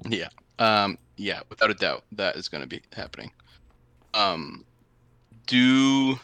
[0.07, 0.29] Yeah.
[0.59, 0.97] Um.
[1.17, 1.41] Yeah.
[1.49, 3.31] Without a doubt, that is going to be happening.
[4.13, 4.65] Um.
[5.47, 6.19] Do.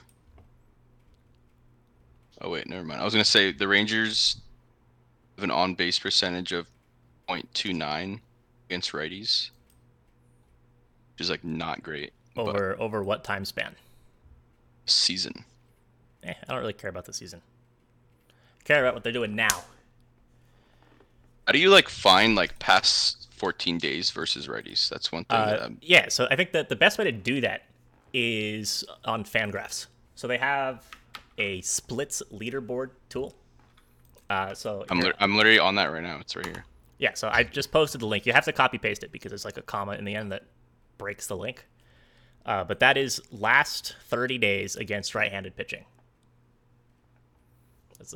[2.41, 3.01] Oh wait, never mind.
[3.01, 4.37] I was going to say the Rangers
[5.35, 6.67] have an on-base percentage of
[7.27, 8.19] 0.29
[8.69, 9.49] against righties,
[11.13, 12.13] which is like not great.
[12.37, 13.75] Over over what time span?
[14.85, 15.45] season.
[16.26, 17.41] Eh, I don't really care about the season.
[18.63, 19.63] care about what they're doing now.
[21.45, 24.89] How do you like find like past 14 days versus righties?
[24.89, 25.38] That's one thing.
[25.38, 27.65] that Uh, I'm- yeah, so I think that the best way to do that
[28.13, 29.86] is on Fangraphs.
[30.15, 30.84] So they have
[31.38, 33.36] a splits leaderboard tool.
[34.30, 36.17] Uh, so I'm, lit- I'm literally on that right now.
[36.19, 36.65] It's right here.
[36.97, 38.26] yeah, so I just posted the link.
[38.26, 40.43] You have to copy paste it because there's like a comma in the end that
[40.97, 41.67] breaks the link.
[42.47, 45.86] Uh, but that is last 30 days against right-handed pitching.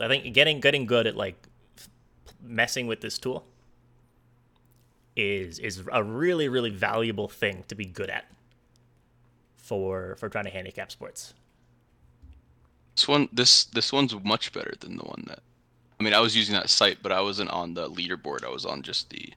[0.01, 1.47] I think getting getting good at like
[2.41, 3.45] messing with this tool
[5.15, 8.25] is is a really really valuable thing to be good at
[9.57, 11.33] for for trying to handicap sports.
[12.95, 15.39] This one, this this one's much better than the one that.
[15.99, 18.43] I mean, I was using that site, but I wasn't on the leaderboard.
[18.43, 19.31] I was on just the.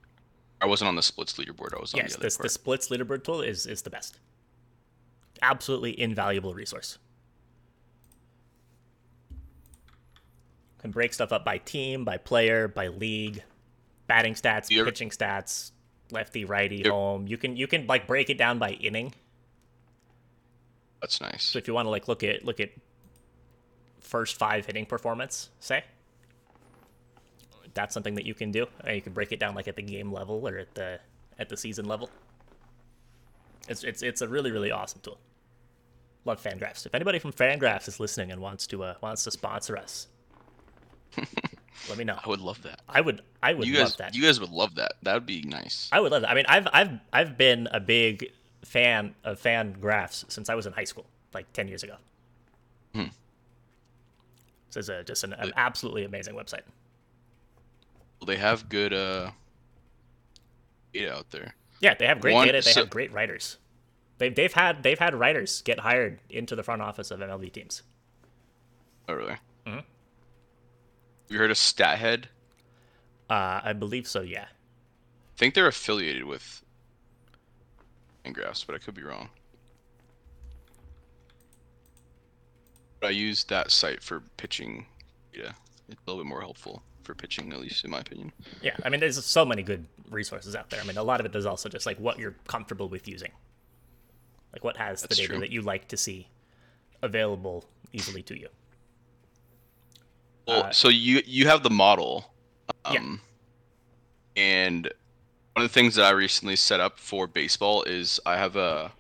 [0.61, 1.77] I wasn't on the splits leaderboard.
[1.77, 4.19] I was on Yes, the other this the splits leaderboard tool is is the best.
[5.43, 6.99] Absolutely invaluable resource.
[10.83, 13.43] Can break stuff up by team, by player, by league,
[14.07, 15.71] batting stats, ever- pitching stats,
[16.11, 17.27] lefty, righty, home.
[17.27, 19.15] You can you can like break it down by inning.
[21.01, 21.45] That's nice.
[21.45, 22.71] So if you want to like look at look at
[24.01, 25.85] first five hitting performance, say,
[27.75, 28.67] that's something that you can do.
[28.85, 31.01] And you can break it down like at the game level or at the
[31.39, 32.11] at the season level.
[33.69, 35.19] It's it's it's a really really awesome tool.
[36.25, 36.87] Love Fangraphs.
[36.87, 40.07] If anybody from Fangraphs is listening and wants to uh, wants to sponsor us,
[41.89, 42.19] let me know.
[42.25, 42.81] I would love that.
[42.89, 44.15] I would I would You love guys, that.
[44.15, 44.93] you guys would love that.
[45.03, 45.89] That would be nice.
[45.93, 46.31] I would love that.
[46.31, 48.31] I mean, I've I've I've been a big
[48.65, 51.97] fan of Fangraphs since I was in high school, like ten years ago.
[52.95, 53.05] Hmm.
[54.71, 56.63] So it's a, just an, an absolutely amazing website.
[58.21, 59.31] Well, they have good uh
[60.95, 61.55] data out there.
[61.81, 62.61] Yeah, they have great One- data.
[62.65, 63.59] They so- have great writers.
[64.19, 67.83] They've they've had they've had writers get hired into the front office of MLB teams.
[69.09, 69.37] Oh, really?
[69.67, 69.83] Mhm.
[71.33, 72.25] Have you heard of StatHead?
[73.31, 74.21] Uh, I believe so.
[74.21, 74.45] Yeah.
[74.45, 76.63] I think they're affiliated with
[78.23, 79.31] Fangraphs, but I could be wrong.
[83.01, 84.85] But I use that site for pitching
[85.33, 85.55] data.
[85.89, 88.31] It's a little bit more helpful for pitching, at least in my opinion.
[88.61, 90.83] Yeah, I mean, there's so many good resources out there.
[90.83, 93.33] I mean, a lot of it is also just like what you're comfortable with using,
[94.53, 95.41] like what has the data true.
[95.41, 96.29] that you like to see
[97.01, 97.65] available
[97.95, 98.51] easily to you.
[100.47, 102.33] Well, Uh, so you you have the model,
[102.91, 102.99] Yeah.
[103.01, 103.21] um,
[104.37, 104.87] and
[105.55, 108.93] one of the things that I recently set up for baseball is I have a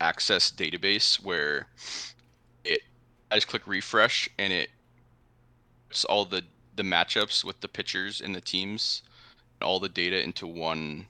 [0.00, 1.66] access database where
[2.64, 2.82] it
[3.30, 4.70] I just click refresh and it
[5.88, 6.44] puts all the
[6.76, 9.02] the matchups with the pitchers and the teams
[9.60, 11.06] and all the data into one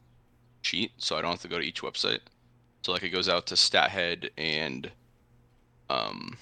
[0.62, 2.20] sheet, so I don't have to go to each website.
[2.82, 4.90] So like it goes out to StatHead and
[5.90, 6.36] um,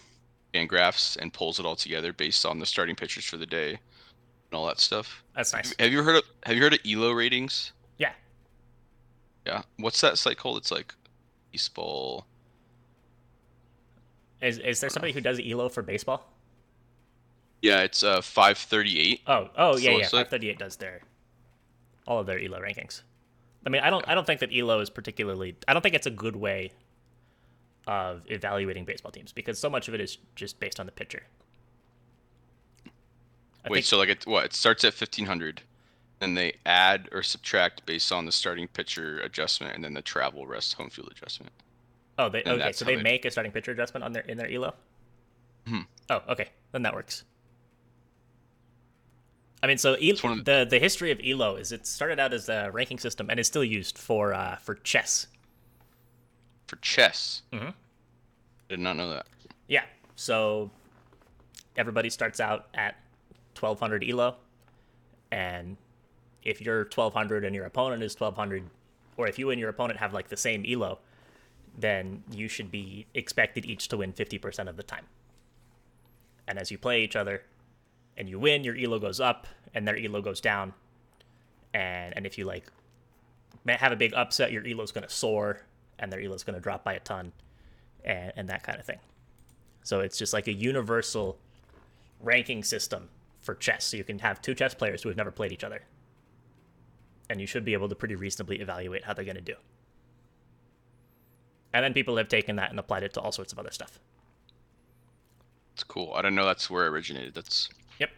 [0.54, 3.70] and graphs and pulls it all together based on the starting pitchers for the day
[3.70, 5.22] and all that stuff.
[5.34, 5.74] That's nice.
[5.78, 7.72] Have you heard of Have you heard of Elo ratings?
[7.98, 8.12] Yeah.
[9.46, 9.62] Yeah.
[9.78, 10.58] What's that site called?
[10.58, 10.94] It's like
[11.50, 12.26] baseball.
[14.40, 16.28] Is is there somebody who does ELO for baseball?
[17.62, 19.20] Yeah, it's uh 538.
[19.26, 20.02] Oh, oh yeah, yeah.
[20.02, 21.00] 538 does their
[22.06, 23.02] all of their ELO rankings.
[23.64, 25.56] I mean, I don't I don't think that ELO is particularly.
[25.68, 26.72] I don't think it's a good way
[27.86, 31.22] of evaluating baseball teams because so much of it is just based on the pitcher.
[33.64, 34.44] I Wait, think- so like it what?
[34.46, 35.62] It starts at 1500,
[36.18, 40.46] then they add or subtract based on the starting pitcher adjustment, and then the travel
[40.46, 41.52] rest home field adjustment.
[42.18, 44.36] oh, they and okay, so they they- make a starting pitcher adjustment on their in
[44.38, 44.74] their ELO.
[45.66, 45.86] Mhm.
[46.10, 47.24] Oh, okay, then that works.
[49.62, 52.70] I mean, so ELO, the the history of Elo is it started out as a
[52.72, 55.28] ranking system and is still used for uh, for chess.
[56.72, 57.42] For chess.
[57.52, 57.68] Mm-hmm.
[58.70, 59.26] Did not know that.
[59.68, 59.84] Yeah.
[60.16, 60.70] So
[61.76, 62.94] everybody starts out at
[63.60, 64.36] 1200 elo
[65.30, 65.76] and
[66.42, 68.70] if you're 1200 and your opponent is 1200
[69.18, 70.98] or if you and your opponent have like the same elo
[71.78, 75.04] then you should be expected each to win 50% of the time
[76.48, 77.42] and as you play each other
[78.16, 80.72] and you win your elo goes up and their elo goes down
[81.74, 82.64] and and if you like
[83.68, 85.60] have a big upset your elo's going to soar
[86.02, 87.32] and their elo's going to drop by a ton
[88.04, 88.98] and, and that kind of thing
[89.82, 91.38] so it's just like a universal
[92.20, 93.08] ranking system
[93.40, 93.84] for chess.
[93.84, 95.82] So you can have two chess players who have never played each other.
[97.28, 99.54] And you should be able to pretty reasonably evaluate how they're going to do.
[101.72, 103.98] And then people have taken that and applied it to all sorts of other stuff.
[105.74, 106.12] It's cool.
[106.14, 107.34] I didn't know that's where it originated.
[107.34, 108.10] That's Yep.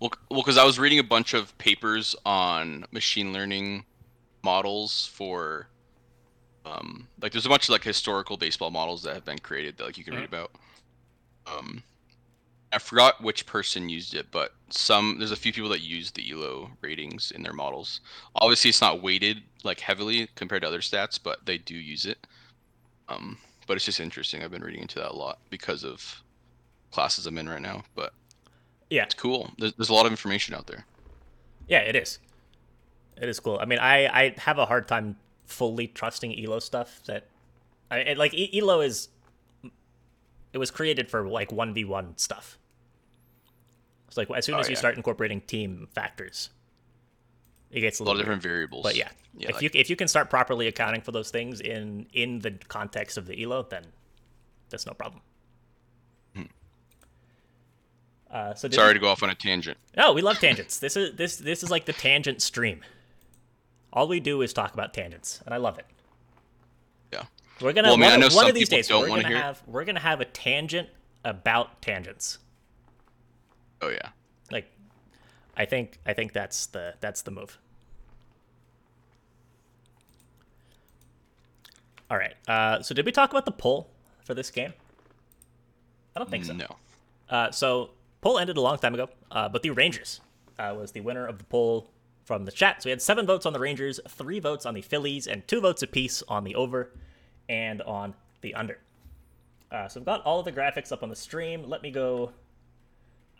[0.00, 3.84] well, well, because I was reading a bunch of papers on machine learning
[4.42, 5.68] models for,
[6.64, 9.84] um, like there's a bunch of like historical baseball models that have been created that
[9.84, 10.50] like you can read about.
[11.46, 11.82] Um,
[12.72, 16.28] I forgot which person used it, but some there's a few people that use the
[16.30, 18.00] ELO ratings in their models.
[18.36, 22.26] Obviously, it's not weighted like heavily compared to other stats, but they do use it.
[23.08, 24.42] Um, but it's just interesting.
[24.42, 26.22] I've been reading into that a lot because of
[26.90, 27.84] classes I'm in right now.
[27.94, 28.12] But
[28.90, 29.04] Yeah.
[29.04, 29.52] it's cool.
[29.58, 30.84] There's, there's a lot of information out there.
[31.68, 32.18] Yeah, it is.
[33.20, 33.58] It is cool.
[33.60, 37.00] I mean, I, I have a hard time fully trusting Elo stuff.
[37.06, 37.26] That,
[37.90, 39.08] I it, like E- Elo is,
[40.52, 42.58] it was created for like one v one stuff.
[44.08, 44.78] It's like as soon Oh, as you yeah.
[44.78, 46.50] start incorporating team factors,
[47.70, 48.24] it gets a, A lot of weird.
[48.26, 48.82] different variables.
[48.84, 51.60] But yeah, yeah if like- you if you can start properly accounting for those things
[51.60, 53.84] in in the context of the Elo, then
[54.70, 55.22] that's no problem.
[58.30, 59.78] Uh, so sorry you- to go off on a tangent.
[59.96, 60.78] no, we love tangents.
[60.80, 62.80] This is this this is like the tangent stream.
[63.94, 65.86] All we do is talk about tangents, and I love it.
[67.12, 67.22] Yeah.
[67.60, 69.02] We're gonna Well, I mean, one, I know one some of these people days don't
[69.02, 69.36] we're gonna it.
[69.40, 70.88] have we're gonna have a tangent
[71.24, 72.38] about tangents.
[73.80, 74.08] Oh yeah.
[74.50, 74.66] Like,
[75.56, 77.56] I think I think that's the that's the move.
[82.10, 82.34] All right.
[82.46, 83.88] Uh, so did we talk about the poll
[84.24, 84.72] for this game?
[86.16, 86.52] I don't think so.
[86.52, 86.76] No.
[87.30, 87.90] Uh, so
[88.20, 90.20] poll ended a long time ago, uh, but the Rangers
[90.58, 91.90] uh, was the winner of the poll
[92.24, 92.82] from the chat.
[92.82, 95.60] So we had seven votes on the Rangers, three votes on the Phillies, and two
[95.60, 96.90] votes apiece on the over
[97.48, 98.78] and on the under.
[99.70, 101.68] Uh, so I've got all of the graphics up on the stream.
[101.68, 102.32] Let me go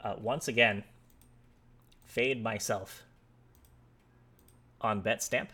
[0.03, 0.85] uh, once again.
[2.05, 3.03] Fade myself
[4.81, 5.49] on BetStamp.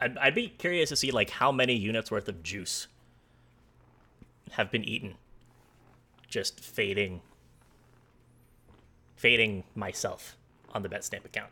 [0.00, 2.86] I'd, I'd be curious to see like how many units worth of juice
[4.52, 5.16] have been eaten
[6.28, 7.20] just fading
[9.16, 10.37] fading myself
[10.74, 11.50] on the BetStamp account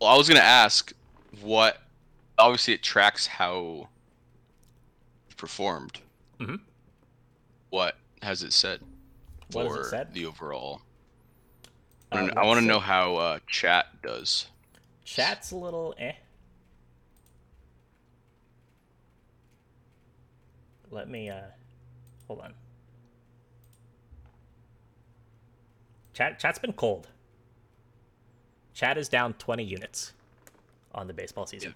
[0.00, 0.92] Well, I was gonna ask
[1.40, 1.78] what.
[2.38, 3.88] Obviously, it tracks how
[5.36, 6.00] performed.
[6.38, 6.60] Mhm.
[7.70, 8.80] What has it said
[9.52, 10.14] What has for it said?
[10.14, 10.82] the overall?
[12.12, 14.46] Uh, I wanna- I what's want to know how uh, chat does.
[15.04, 16.12] chat's a little eh
[20.90, 21.40] let me uh
[22.26, 22.54] hold on
[26.14, 27.08] chat chat's been cold
[28.78, 30.12] chat is down 20 units
[30.94, 31.74] on the baseball season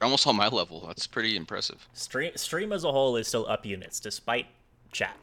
[0.00, 0.82] You're almost on my level.
[0.86, 1.86] That's pretty impressive.
[1.92, 4.46] Stream stream as a whole is still up units despite
[4.92, 5.16] chat.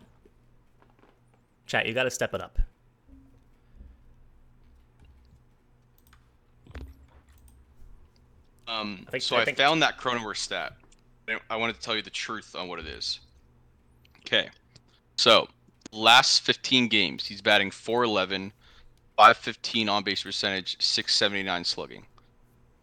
[1.65, 2.59] Chat, you got to step it up.
[8.67, 10.73] Um, I think- so I I, found that Cronenworth stat.
[11.27, 13.19] I- I wanted to tell you the truth on what it is.
[14.19, 14.49] Okay,
[15.17, 15.49] so
[15.91, 18.53] last 15 games, he's batting 411,
[19.19, 22.05] 515 on base percentage, 679 slugging.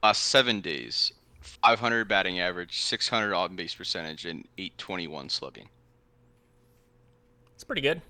[0.03, 1.11] Last seven days,
[1.41, 5.67] 500 batting average, 600 on base percentage, and 821 slugging.
[7.55, 8.03] It's pretty good.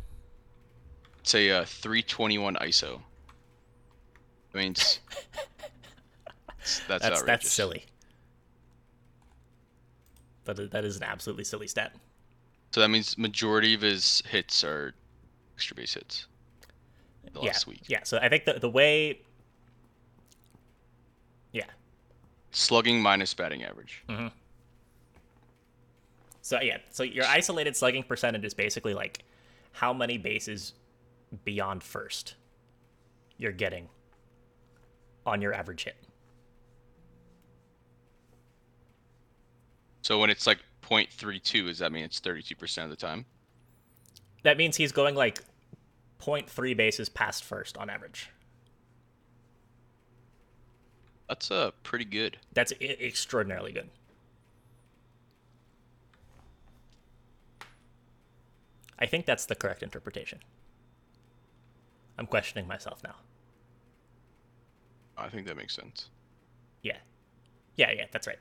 [1.21, 3.01] It's a uh, 321 ISO.
[4.53, 4.99] I mean, it's,
[6.59, 7.85] it's- that's That's that's silly.
[10.47, 11.93] That is, that is an absolutely silly stat.
[12.73, 14.95] So that means majority of his hits are
[15.55, 16.27] extra base hits.
[17.37, 17.83] The yeah, last week.
[17.87, 18.01] yeah.
[18.03, 19.21] So I think the the way,
[21.53, 21.65] yeah.
[22.51, 24.03] Slugging minus batting average.
[24.09, 24.29] Mm-hmm.
[26.41, 29.25] So yeah, so your isolated slugging percentage is basically like
[29.73, 30.73] how many bases
[31.45, 32.37] beyond first
[33.37, 33.89] you're getting
[35.27, 35.97] on your average hit.
[40.01, 40.59] So when it's like
[40.89, 43.27] 0.32, does that mean it's 32% of the time?
[44.45, 45.43] That means he's going like
[46.21, 48.31] 0.3 bases past first on average.
[51.29, 52.39] That's uh pretty good.
[52.53, 53.91] That's I- extraordinarily good.
[58.99, 60.39] I think that's the correct interpretation.
[62.19, 63.17] I'm questioning myself now.
[65.19, 66.09] I think that makes sense.
[66.83, 66.97] Yeah.
[67.77, 68.39] Yeah, yeah, that's right.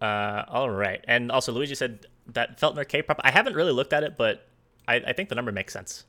[0.00, 1.04] Uh, all right.
[1.06, 3.20] And also, Luigi said that Feltner K prop.
[3.22, 4.46] I haven't really looked at it, but
[4.86, 6.04] I, I think the number makes sense.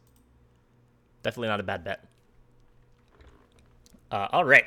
[1.24, 2.04] Definitely not a bad bet.
[4.12, 4.66] Uh, all right.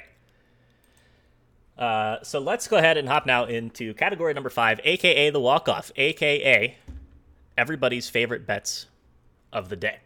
[1.79, 5.67] Uh, so let's go ahead and hop now into category number five, aka the walk
[5.69, 6.77] off, aka
[7.57, 8.87] everybody's favorite bets
[9.53, 9.99] of the day.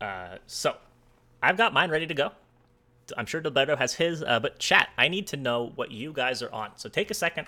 [0.00, 0.76] Uh, so
[1.42, 2.32] I've got mine ready to go.
[3.16, 6.42] I'm sure Dilberto has his, uh, but chat, I need to know what you guys
[6.42, 6.70] are on.
[6.76, 7.46] So take a second,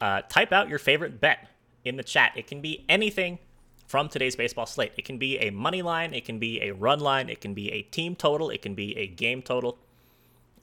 [0.00, 1.48] uh, type out your favorite bet
[1.84, 2.32] in the chat.
[2.36, 3.38] It can be anything
[3.86, 4.92] from today's baseball slate.
[4.96, 7.72] It can be a money line, it can be a run line, it can be
[7.72, 9.78] a team total, it can be a game total,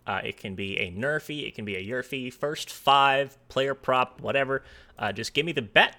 [0.06, 4.22] uh, it can be a nerfy, it can be a yerfy, first five, player prop,
[4.22, 4.64] whatever.
[4.98, 5.98] Uh, just give me the bet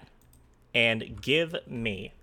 [0.73, 2.13] and give me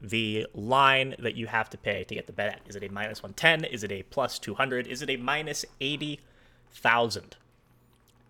[0.00, 2.60] the line that you have to pay to get the bet at.
[2.66, 3.64] Is it a minus 110?
[3.64, 4.86] Is it a plus 200?
[4.86, 7.36] Is it a minus 80,000?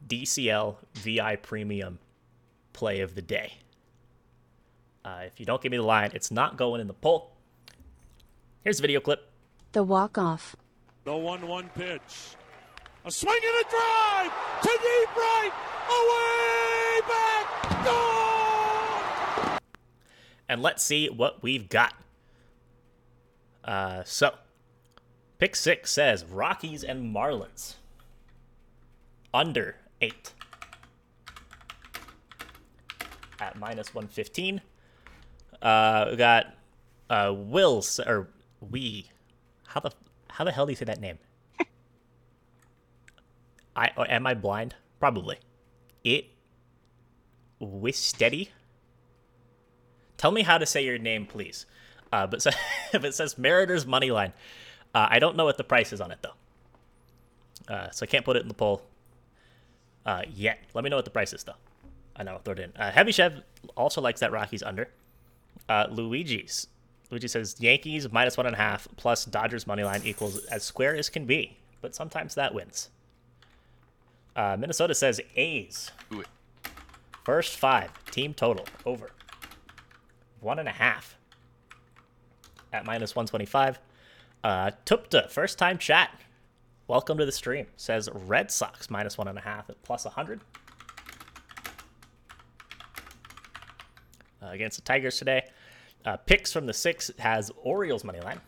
[0.07, 1.99] DCL VI Premium
[2.73, 3.55] play of the day.
[5.07, 7.31] Uh, if you don't give me the line, it's not going in the poll.
[8.65, 9.31] Here's a video clip.
[9.71, 10.57] The walk off.
[11.05, 12.35] The 1 1 pitch.
[13.05, 14.33] A swing and a drive
[14.63, 15.51] to deep right.
[16.01, 17.85] Away back.
[17.85, 19.59] Gone.
[20.49, 21.95] and let's see what we've got.
[23.63, 24.35] Uh, so,
[25.39, 27.75] pick six says Rockies and Marlins.
[29.33, 30.33] Under eight.
[33.39, 34.63] At minus 115.
[35.63, 36.55] Uh, we got
[37.11, 38.29] uh, Will, or
[38.61, 39.11] we.
[39.67, 39.91] How the,
[40.31, 41.19] how the hell do you say that name?
[43.77, 44.75] I, am I blind?
[44.99, 45.39] Probably.
[46.05, 46.27] It.
[47.61, 48.49] Wisteady?
[50.17, 51.67] Tell me how to say your name, please.
[52.13, 52.51] Uh, but so,
[52.93, 54.33] if it says Mariners money line,
[54.95, 58.25] uh, I don't know what the price is on it though, uh, so I can't
[58.25, 58.83] put it in the poll
[60.07, 60.59] uh, yet.
[60.73, 61.57] Let me know what the price is though.
[62.15, 62.73] I know, throw it in.
[62.77, 63.43] Uh, Heavy Chev
[63.77, 64.89] also likes that Rockies under.
[65.69, 66.69] Uh, Luigi's
[67.11, 70.97] Luigi says Yankees minus one and a half plus Dodgers money line equals as square
[70.97, 72.91] as can be, but sometimes that wins.
[74.35, 76.25] Uh, Minnesota says A's Ooh,
[77.25, 79.11] First five, team total, over.
[80.41, 81.17] One and a half
[82.73, 83.79] at minus 125.
[84.45, 86.11] Uh, Tupta, first time chat.
[86.89, 87.67] Welcome to the stream.
[87.77, 90.41] Says Red Sox minus one and a half at plus 100.
[94.47, 95.45] Uh, against the Tigers today.
[96.05, 98.41] Uh, picks from the six has Orioles money line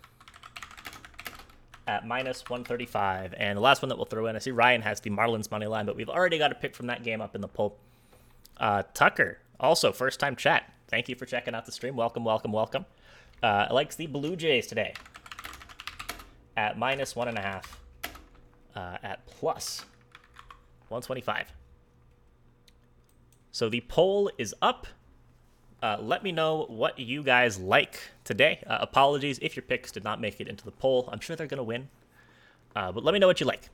[1.89, 3.35] at minus 135.
[3.37, 5.67] And the last one that we'll throw in, I see Ryan has the Marlins money
[5.67, 7.79] line, but we've already got a pick from that game up in the poll.
[8.59, 10.73] Uh, Tucker, also first time chat.
[10.89, 11.97] Thank you for checking out the stream.
[11.97, 12.85] Welcome, welcome, welcome.
[13.43, 14.95] Uh, likes the Blue Jays today
[16.57, 17.81] at minus one and a half
[18.77, 19.85] uh, at plus
[20.89, 21.53] 125.
[23.51, 24.87] So the poll is up.
[25.83, 28.63] Uh, let me know what you guys like today.
[28.67, 31.09] Uh, apologies if your picks did not make it into the poll.
[31.13, 31.89] I'm sure they're going to win.
[32.75, 33.69] Uh, but let me know what you like.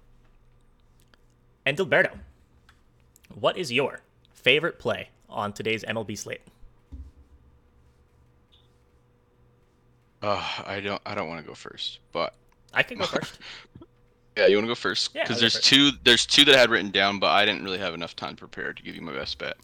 [1.64, 2.18] And Dilberto,
[3.34, 4.00] what is your
[4.32, 6.42] favorite play on today's MLB slate?
[10.20, 11.02] Uh, I don't.
[11.04, 12.34] I don't want to go first, but
[12.72, 13.38] I can go first.
[14.36, 15.12] yeah, you want to go first?
[15.12, 15.66] Because I'll there's first.
[15.66, 15.90] two.
[16.02, 18.78] There's two that I had written down, but I didn't really have enough time prepared
[18.78, 19.58] to give you my best bet.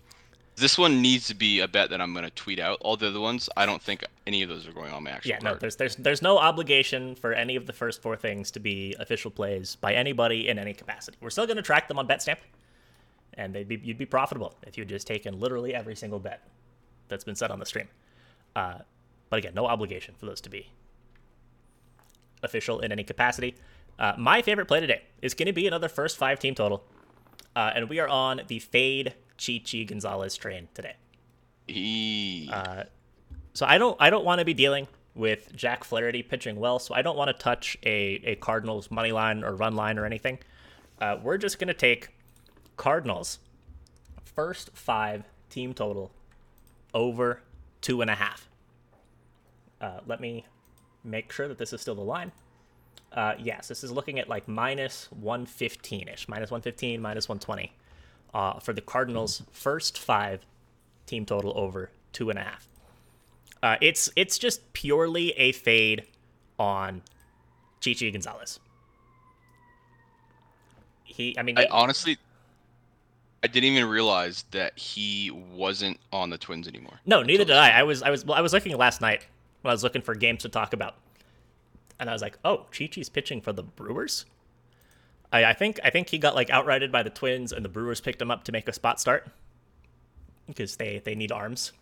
[0.56, 2.78] This one needs to be a bet that I'm going to tweet out.
[2.82, 5.30] All the other ones, I don't think any of those are going on my actual
[5.30, 8.60] Yeah, no, there's there's there's no obligation for any of the first four things to
[8.60, 11.16] be official plays by anybody in any capacity.
[11.20, 12.38] We're still going to track them on BetStamp,
[13.34, 16.46] and they'd be you'd be profitable if you'd just taken literally every single bet
[17.08, 17.88] that's been said on the stream.
[18.54, 18.78] Uh,
[19.30, 20.68] but again, no obligation for those to be
[22.42, 23.54] official in any capacity.
[23.98, 26.84] Uh, my favorite play today is going to be another first five team total,
[27.54, 30.96] uh, and we are on the fade Chichi Gonzalez train today.
[31.66, 32.50] Eee.
[32.52, 32.84] Uh,
[33.54, 36.94] So I don't I don't want to be dealing with Jack Flaherty pitching well, so
[36.94, 40.38] I don't want to touch a, a Cardinals money line or run line or anything.
[41.00, 42.10] Uh, we're just gonna take
[42.76, 43.38] Cardinals
[44.24, 46.12] first five team total
[46.92, 47.40] over
[47.80, 48.46] two and a half.
[49.80, 50.44] Uh, let me
[51.02, 52.30] make sure that this is still the line.
[53.12, 57.72] Uh, yes, this is looking at like minus 115 ish, minus 115, minus 120
[58.34, 60.46] uh, for the Cardinals' first five
[61.06, 62.68] team total over two and a half.
[63.62, 66.04] Uh, it's it's just purely a fade
[66.58, 67.02] on
[67.80, 68.58] Chichi Gonzalez.
[71.04, 72.16] He, I mean, I honestly,
[73.42, 77.00] I didn't even realize that he wasn't on the Twins anymore.
[77.04, 77.70] no, neither did I.
[77.70, 79.26] I was I was well, I was looking last night
[79.62, 80.94] when I was looking for games to talk about,
[81.98, 84.24] and I was like, oh, Chichi's pitching for the Brewers.
[85.32, 88.00] I, I think I think he got like outrighted by the Twins, and the Brewers
[88.00, 89.28] picked him up to make a spot start
[90.46, 91.72] because they they need arms.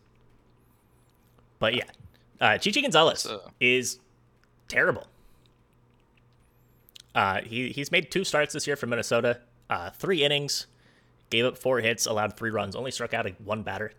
[1.59, 1.85] But yeah,
[2.41, 3.99] uh, Chichi Gonzalez uh, is
[4.69, 5.07] terrible.
[7.15, 9.41] Uh, he he's made two starts this year for Minnesota,
[9.71, 10.67] uh, three innings,
[11.31, 13.93] gave up four hits, allowed three runs, only struck out one batter.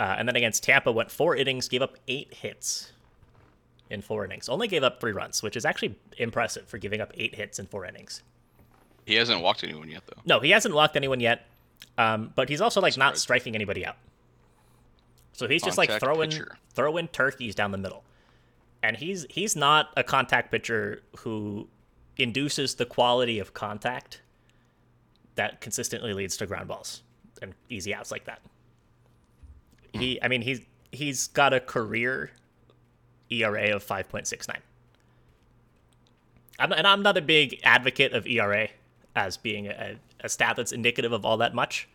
[0.00, 2.92] Uh, and then against Tampa, went four innings, gave up eight hits
[3.88, 7.12] in four innings, only gave up three runs, which is actually impressive for giving up
[7.14, 8.22] eight hits in four innings.
[9.04, 10.22] He hasn't walked anyone yet, though.
[10.24, 11.46] No, he hasn't walked anyone yet,
[11.98, 13.96] um, but he's also like not striking anybody out.
[15.32, 16.56] So he's just like throwing pitcher.
[16.74, 18.04] throwing turkeys down the middle,
[18.82, 21.68] and he's he's not a contact pitcher who
[22.16, 24.22] induces the quality of contact
[25.34, 27.02] that consistently leads to ground balls
[27.42, 28.40] and easy outs like that.
[29.92, 30.60] He, I mean, he's
[30.92, 32.30] he's got a career
[33.30, 34.60] ERA of five point six nine.
[36.58, 38.68] I'm, and I'm not a big advocate of ERA
[39.16, 41.88] as being a, a stat that's indicative of all that much,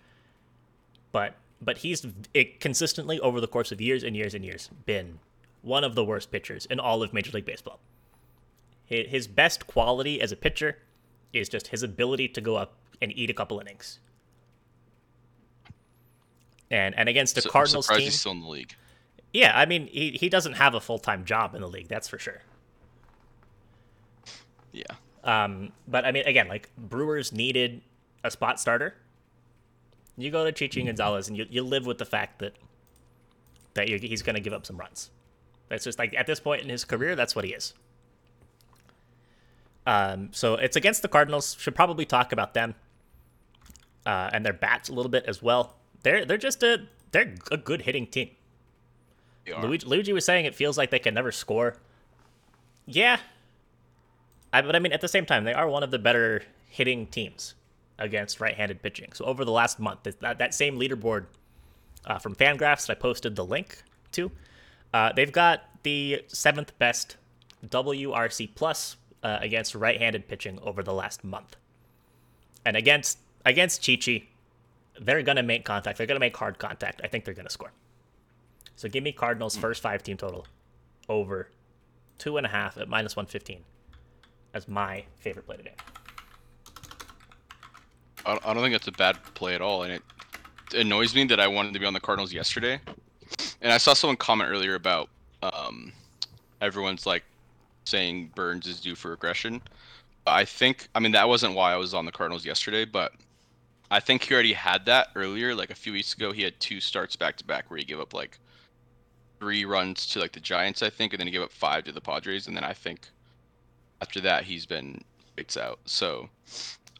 [1.12, 5.20] but but he's it consistently over the course of years and years and years been
[5.62, 7.80] one of the worst pitchers in all of Major League Baseball.
[8.86, 10.78] His best quality as a pitcher
[11.34, 14.00] is just his ability to go up and eat a couple innings.
[16.72, 18.76] And and against the So- I'm Cardinals surprised team, he's still in the league.
[19.34, 22.08] yeah, I mean he, he doesn't have a full time job in the league, that's
[22.08, 22.42] for sure.
[24.72, 24.84] Yeah.
[25.24, 27.82] Um, but I mean, again, like Brewers needed
[28.24, 28.96] a spot starter.
[30.18, 32.54] You go to Chichi Gonzalez, and you, you live with the fact that
[33.74, 35.12] that you he's going to give up some runs.
[35.70, 37.74] That's just like at this point in his career, that's what he is.
[39.86, 41.56] Um, so it's against the Cardinals.
[41.60, 42.76] Should probably talk about them
[44.06, 45.76] uh, and their bats a little bit as well.
[46.04, 48.32] They're they're just a they're a good hitting team.
[49.62, 51.78] Luigi, Luigi was saying it feels like they can never score.
[52.86, 53.18] Yeah.
[54.52, 57.08] I, but I mean, at the same time, they are one of the better hitting
[57.08, 57.56] teams
[57.98, 59.12] against right-handed pitching.
[59.14, 61.26] So over the last month, that, that, same leaderboard
[62.06, 63.84] uh, from Fangraphs that I posted the link
[64.14, 64.32] to,
[64.94, 67.18] uh, they've got the seventh best
[67.68, 71.58] WRC plus uh, against right-handed pitching over the last month.
[72.66, 74.30] And against against Chichi,
[75.00, 75.98] they're gonna make contact.
[75.98, 77.02] They're gonna make hard contact.
[77.04, 77.72] I think they're gonna score.
[78.76, 80.46] So give me Cardinals first five team total
[81.08, 81.50] over
[82.18, 83.64] two and a half at minus one fifteen
[84.54, 85.76] as my favorite play today.
[88.26, 90.02] I don't think that's a bad play at all, and it
[90.76, 92.80] annoys me that I wanted to be on the Cardinals yesterday.
[93.62, 95.10] And I saw someone comment earlier about
[95.42, 95.92] um,
[96.62, 97.24] everyone's like
[97.86, 99.62] saying Burnes is due for regression.
[100.28, 103.14] I think, I mean, that wasn't why I was on the Cardinals yesterday, but
[103.90, 105.56] I think he already had that earlier.
[105.56, 108.00] Like a few weeks ago, he had two starts back to back where he gave
[108.00, 108.38] up like
[109.40, 111.92] three runs to like the Giants, I think, and then he gave up five to
[111.92, 113.08] the Padres, and then I think
[114.02, 115.04] after that he's been
[115.38, 115.80] lights out.
[115.86, 116.30] So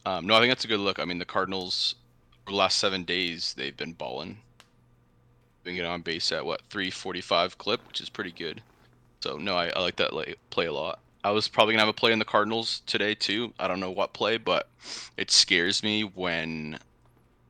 [0.06, 0.98] um, no, I think that's a good look.
[0.98, 1.94] I mean, the Cardinals
[2.46, 4.38] the last seven days they've been balling,
[5.62, 8.62] been getting on base at what 345 clip, which is pretty good.
[9.20, 10.10] So no, I, I like that
[10.50, 11.00] play a lot.
[11.22, 13.52] I was probably gonna have a play in the Cardinals today too.
[13.58, 14.68] I don't know what play, but
[15.16, 16.78] it scares me when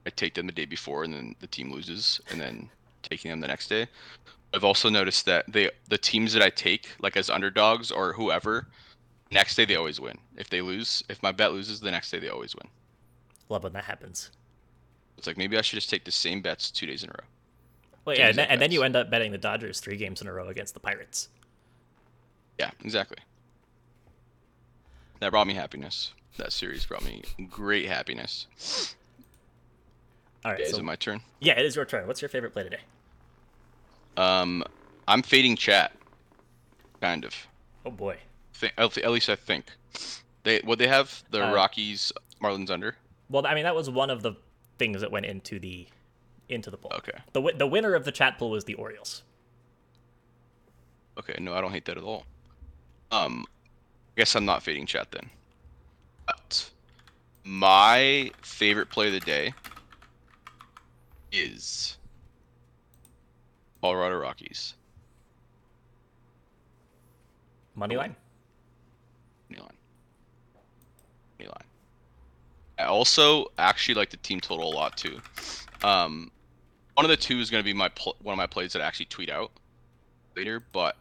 [0.06, 2.68] I take them the day before and then the team loses, and then
[3.02, 3.86] taking them the next day.
[4.52, 8.66] I've also noticed that they the teams that I take like as underdogs or whoever,
[9.30, 10.16] next day they always win.
[10.36, 12.66] If they lose, if my bet loses, the next day they always win.
[13.48, 14.30] Love when that happens.
[15.16, 17.26] It's like maybe I should just take the same bets two days in a row.
[18.04, 20.26] Well, yeah, and, then- and then you end up betting the Dodgers three games in
[20.28, 21.28] a row against the Pirates.
[22.58, 23.18] Yeah, exactly.
[25.20, 26.12] That brought me happiness.
[26.38, 28.94] That series brought me great happiness.
[30.44, 31.20] All right, Is so it my turn?
[31.40, 32.06] yeah, it is your turn.
[32.06, 32.80] What's your favorite play today?
[34.16, 34.64] Um,
[35.06, 35.92] I'm fading chat.
[37.02, 37.34] Kind of.
[37.84, 38.16] Oh boy,
[38.60, 39.64] Thi- At at least I think.
[40.42, 42.96] They what they have the Uh, Rockies Marlins under.
[43.28, 44.32] well, I mean that was one of the
[44.78, 45.86] things that went into the
[46.48, 46.92] into the poll.
[46.96, 47.18] Okay.
[47.32, 49.22] The the winner of the chat poll was the Orioles.
[51.18, 52.24] Okay, no, I don't hate that at all.
[53.10, 53.44] Um,
[54.16, 55.28] I guess I'm not fading chat then.
[56.26, 56.70] But
[57.44, 59.52] my favorite play of the day
[61.32, 61.98] is
[63.82, 64.74] Colorado Rockies.
[67.74, 68.14] Money line.
[69.48, 69.76] Money line.
[71.38, 71.66] Money line.
[72.80, 75.20] I also actually like the team total a lot too.
[75.82, 76.30] Um,
[76.94, 78.80] one of the two is going to be my pl- one of my plays that
[78.80, 79.50] I actually tweet out.
[80.34, 80.96] later, but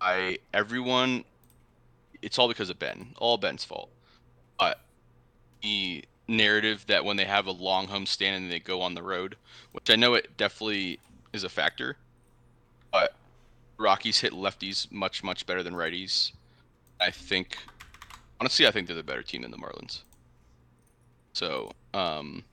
[0.00, 1.24] I everyone
[2.22, 3.14] it's all because of Ben.
[3.18, 3.90] All Ben's fault.
[4.58, 4.80] But
[5.62, 9.02] the narrative that when they have a long home stand and they go on the
[9.02, 9.36] road,
[9.72, 11.00] which I know it definitely
[11.34, 11.96] is a factor,
[12.92, 13.14] but
[13.76, 16.32] Rockies hit lefties much much better than righties.
[16.98, 17.58] I think
[18.40, 20.00] honestly I think they're the better team than the Marlins.
[21.32, 22.44] So, um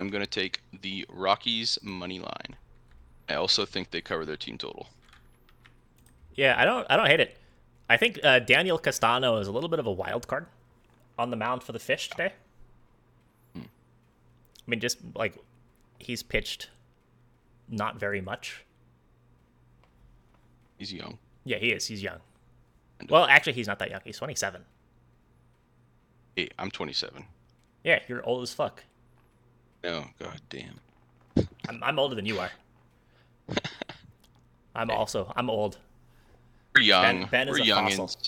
[0.00, 2.56] I'm going to take the Rockies money line.
[3.28, 4.88] I also think they cover their team total.
[6.34, 7.38] Yeah, I don't I don't hate it.
[7.88, 10.46] I think uh, Daniel Castano is a little bit of a wild card
[11.18, 12.32] on the mound for the fish today.
[13.54, 13.60] I
[14.66, 15.36] mean, just like
[15.98, 16.70] he's pitched
[17.68, 18.64] not very much.
[20.78, 21.18] He's young.
[21.44, 21.86] Yeah, he is.
[21.86, 22.18] He's young.
[23.08, 24.00] Well, actually, he's not that young.
[24.04, 24.62] He's 27.
[26.36, 27.24] Hey, I'm 27.
[27.84, 28.82] Yeah, you're old as fuck.
[29.84, 30.78] Oh god damn.
[31.68, 32.50] I'm, I'm older than you are.
[34.74, 35.78] I'm also I'm old.
[36.74, 37.26] We're young.
[37.30, 37.96] Ben is We're a youngins.
[37.96, 38.20] fossil.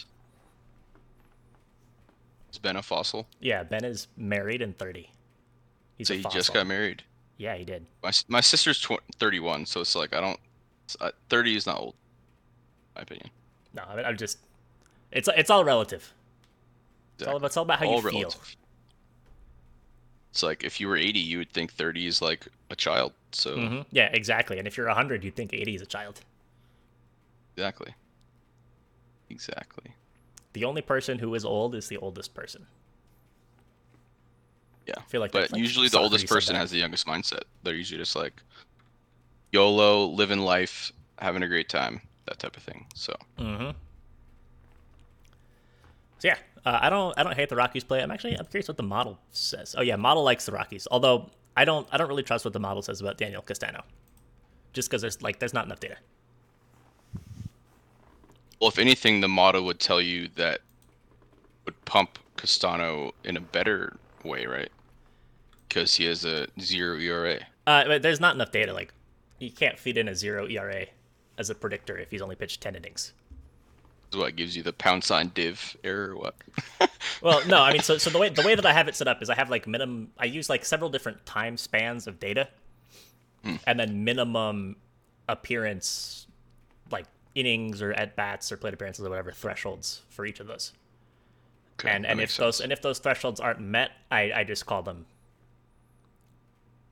[2.53, 3.27] Is Ben a fossil?
[3.41, 5.11] Yeah, Ben is married and 30.
[5.97, 7.03] He's so he just got married.
[7.37, 7.87] Yeah, he did.
[8.03, 10.39] My my sister's tw- 31, so it's like I don't.
[11.01, 13.31] Uh, 30 is not old, in my opinion.
[13.75, 14.39] No, I mean, I'm just.
[15.11, 16.13] It's it's all relative.
[17.19, 17.47] It's all, Exactly.
[17.47, 18.35] it's all about how All you feel.
[20.35, 23.13] It's like if you were 80, you would think 30 is like a child.
[23.31, 24.59] So hmm Yeah, exactly.
[24.59, 26.23] And if you're 100, you'd think 80 is a child.
[27.57, 27.95] exactly.
[29.31, 29.93] Exactly.
[30.53, 32.67] The only person who is old is the oldest person.
[34.89, 34.95] Yeah.
[34.99, 37.45] I feel like but like, usually the oldest person has the youngest mindset.
[37.63, 38.43] They're usually just like
[39.53, 42.87] YOLO, living life, having a great time, that type of thing.
[42.97, 43.71] So Mm-hmm.
[46.25, 48.03] So yeah, uh, I don't I don't hate the Rockies play.
[48.03, 49.75] I'm actually I'm curious what the model says.
[49.77, 50.89] Oh yeah, model likes the Rockies.
[50.91, 53.83] Although I don't I don't really trust what the model says about Daniel Castano.
[54.73, 55.97] Just because there's like there's not enough data.
[58.59, 60.61] Well, if anything, the model would tell you that
[61.67, 63.95] would pump Castano in a better
[64.25, 64.73] way, right?
[65.69, 67.41] Because he has a zero ERA.
[67.67, 68.73] Uh, but there's not enough data.
[68.73, 68.95] Like
[69.41, 70.87] you can't feed in a zero ERA
[71.37, 73.13] as a predictor if he's only pitched ten innings.
[74.13, 76.35] What gives you the pound sign div error or what?
[77.21, 79.09] Well, no, I mean, so so the way the way that I have it set
[79.09, 80.11] up is I have like minimum.
[80.19, 82.49] I use like several different time spans of data,
[83.43, 83.57] hmm.
[83.67, 84.77] and then minimum
[85.29, 86.27] appearance,
[86.91, 90.73] like innings or at bats or plate appearances or whatever thresholds for each of those.
[91.79, 94.67] Okay, and and if makes those and if those thresholds aren't met, I I just
[94.67, 95.07] call them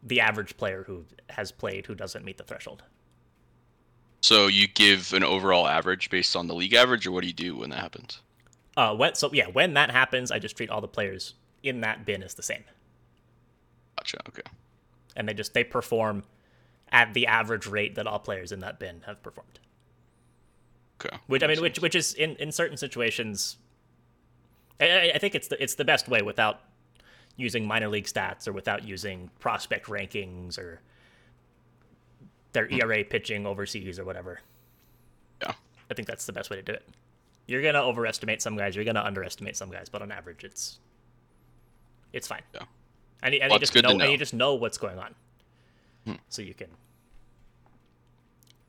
[0.03, 2.83] the average player who has played who doesn't meet the threshold.
[4.23, 7.33] So you give an overall average based on the league average, or what do you
[7.33, 8.21] do when that happens?
[8.77, 12.07] Uh, when so yeah, when that happens, I just treat all the players in that
[12.07, 12.65] bin as the same.
[13.99, 14.19] Gotcha.
[14.29, 14.43] Okay.
[15.17, 16.23] and they just they perform
[16.91, 19.59] at the average rate that all players in that bin have performed.
[21.05, 21.17] Okay.
[21.27, 23.57] Which I mean, which which is in, in certain situations,
[24.81, 26.61] I- I, I think it's the it's the best way without
[27.37, 30.81] using minor league stats or without using prospect rankings or
[32.53, 34.41] their ERA pitching overseas or whatever.
[35.43, 35.53] Yeah.
[35.91, 36.89] I think that's the best way to do it.
[37.47, 40.79] You're gonna overestimate some guys, you're gonna underestimate some guys, but on average, it's
[42.13, 42.43] it's fine.
[42.55, 42.63] Yeah.
[43.23, 44.05] And, you- and Well, you just know, and know.
[44.07, 44.11] Hmm.
[44.13, 45.15] you just know what's going on,
[46.29, 46.69] so you can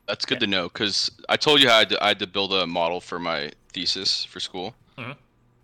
[0.08, 2.28] That's good to know because I told you how I had, to, I had to
[2.28, 4.76] build a model for my thesis for school.
[4.98, 5.16] Mhm.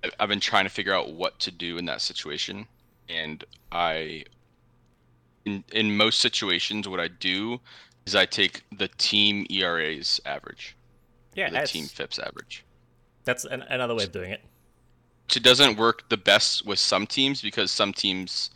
[0.03, 2.67] I- I've been trying to figure out what to do in that situation,
[3.09, 4.23] and I,
[5.45, 7.59] in in most situations, what I do
[8.10, 10.76] is I take the team ERA's average,
[11.36, 12.65] yeah, the team FIPS average.
[13.23, 14.41] that's an, another way of doing it.
[15.27, 18.49] Which it doesn't work the best with some teams because some teams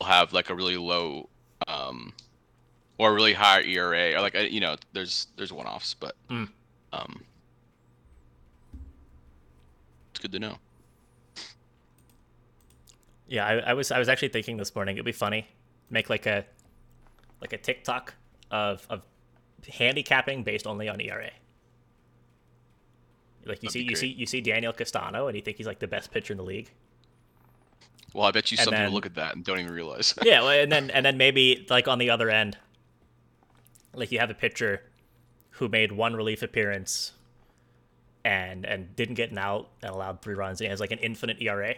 [0.00, 1.28] will have like a really low,
[1.66, 2.14] um,
[2.96, 6.14] or a really high ERA, or like uh, you know, there's there's one offs, but
[6.30, 6.48] Mm.
[6.94, 7.22] um,
[10.10, 10.56] it's good to know.
[13.28, 15.46] Yeah, I, I was I was actually thinking this morning it'd be funny
[15.90, 16.44] make like a
[17.42, 18.14] like a TikTok
[18.50, 19.02] of of
[19.70, 21.30] handicapping based only on ERA.
[23.44, 25.78] Like you That'd see you see you see Daniel Castano and you think he's like
[25.78, 26.70] the best pitcher in the league.
[28.14, 30.14] Well, I bet you And some then- people look at that and don't even realize.
[30.22, 32.58] yeah, well, and then and then maybe like on the other end,
[33.94, 34.82] like you have a pitcher
[35.50, 37.12] who made one relief appearance
[38.24, 40.60] and and didn't get an out and allowed three runs.
[40.60, 41.74] And he has like an infinite ERA.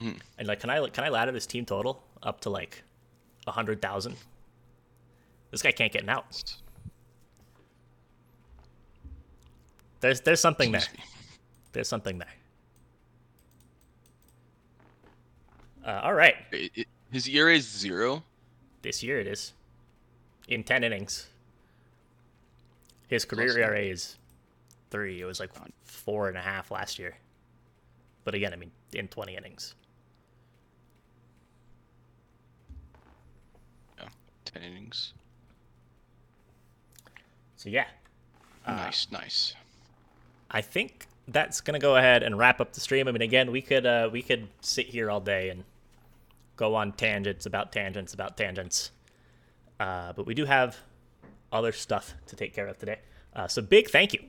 [0.00, 0.12] Hmm.
[0.38, 2.82] And like, can I can I ladder this team total up to like
[3.46, 4.16] a hundred thousand?
[5.50, 6.54] This guy can't get an out.
[10.00, 10.82] There's there's something there.
[11.72, 12.34] There's something there.
[15.84, 16.34] Uh, all right.
[16.52, 18.22] It- it- his ERA is zero.
[18.82, 19.52] This year it is.
[20.48, 21.26] In 10 innings.
[23.08, 24.16] His career ERA is
[24.90, 25.20] three.
[25.20, 25.50] It was like
[25.84, 27.16] four and a half last year.
[28.24, 29.74] But again, I mean, in 20 innings.
[33.98, 34.08] Yeah,
[34.44, 35.14] ten innings.
[37.60, 37.88] So yeah,
[38.66, 39.54] nice, nice.
[40.50, 43.06] I think that's gonna go ahead and wrap up the stream.
[43.06, 45.64] I mean, again, we could uh, we could sit here all day and
[46.56, 48.92] go on tangents about tangents about tangents,
[49.78, 50.78] uh, but we do have
[51.52, 52.96] other stuff to take care of today.
[53.36, 54.20] Uh, so big thank you,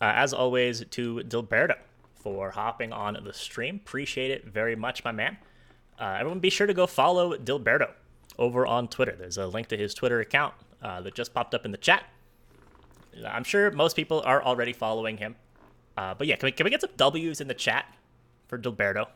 [0.00, 1.76] uh, as always, to Dilberto
[2.16, 3.76] for hopping on the stream.
[3.76, 5.36] Appreciate it very much, my man.
[6.00, 7.92] Uh, everyone, be sure to go follow Dilberto
[8.40, 9.14] over on Twitter.
[9.16, 12.02] There's a link to his Twitter account uh, that just popped up in the chat.
[13.26, 15.36] I'm sure most people are already following him.
[15.96, 17.86] Uh, but yeah, can we, can we get some W's in the chat
[18.48, 19.06] for Dilberto?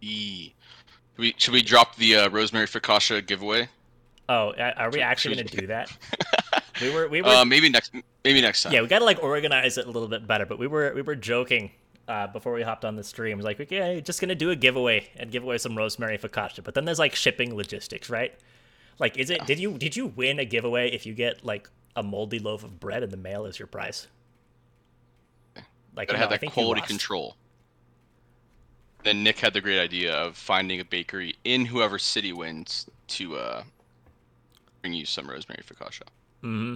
[0.00, 0.52] E.
[1.14, 3.68] Should we, should we drop the uh, Rosemary focaccia giveaway?
[4.28, 5.90] Oh, are we actually gonna do that?
[6.80, 7.94] We were we were Uh, maybe next.
[8.24, 8.72] Maybe next time.
[8.72, 10.44] yeah we gotta like organize it a little bit better.
[10.44, 11.70] But we were we were joking
[12.08, 13.38] uh, before we hopped on the stream.
[13.38, 16.64] Like okay, just gonna do a giveaway and give away some rosemary focaccia.
[16.64, 18.34] But then there's like shipping logistics, right?
[18.98, 22.02] Like, is it did you did you win a giveaway if you get like a
[22.02, 24.06] moldy loaf of bread in the mail as your prize?
[25.96, 27.36] Like, Gotta have that quality control.
[29.04, 33.36] Then Nick had the great idea of finding a bakery in whoever city wins to
[33.36, 33.62] uh,
[34.80, 36.02] bring you some rosemary focaccia.
[36.42, 36.74] Mm-hmm.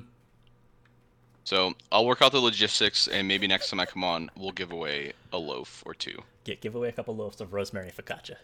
[1.45, 4.71] So I'll work out the logistics, and maybe next time I come on, we'll give
[4.71, 8.37] away a loaf or two, Get give away a couple loaves of rosemary focaccia.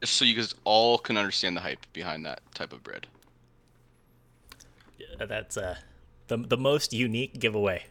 [0.00, 3.06] just so you guys all can understand the hype behind that type of bread.
[5.20, 5.76] Uh, That's uh,
[6.28, 7.84] the the most unique giveaway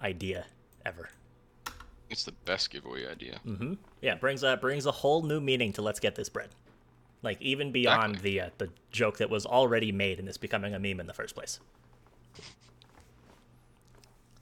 [0.00, 0.46] idea
[0.84, 1.10] ever.
[2.08, 3.40] It's the best giveaway idea.
[3.46, 3.74] Mm-hmm.
[4.00, 6.50] Yeah, brings a brings a whole new meaning to let's get this bread.
[7.22, 10.78] Like even beyond the uh, the joke that was already made and this becoming a
[10.78, 11.58] meme in the first place.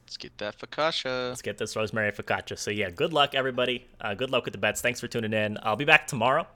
[0.05, 1.31] Let's get that focaccia.
[1.31, 2.59] Let's get this rosemary focaccia.
[2.59, 3.87] So yeah, good luck everybody.
[4.01, 4.81] Uh, good luck with the bets.
[4.81, 5.59] Thanks for tuning in.
[5.63, 6.47] I'll be back tomorrow,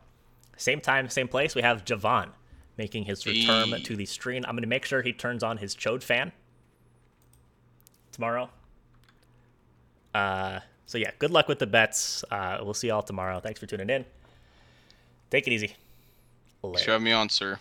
[0.56, 1.55] same time, same place.
[1.55, 2.28] We have Javon
[2.79, 3.83] making his return Hey.
[3.83, 4.45] to the stream.
[4.49, 6.33] I'm gonna make sure he turns on his Chode fan
[8.13, 8.49] tomorrow.
[10.15, 12.25] Uh, so yeah, good luck with the bets.
[12.31, 13.41] Uh, we'll see y'all tomorrow.
[13.41, 14.05] Thanks for tuning in.
[15.31, 15.75] Take it easy.
[16.63, 16.93] Later.
[16.93, 17.59] having me on, sir.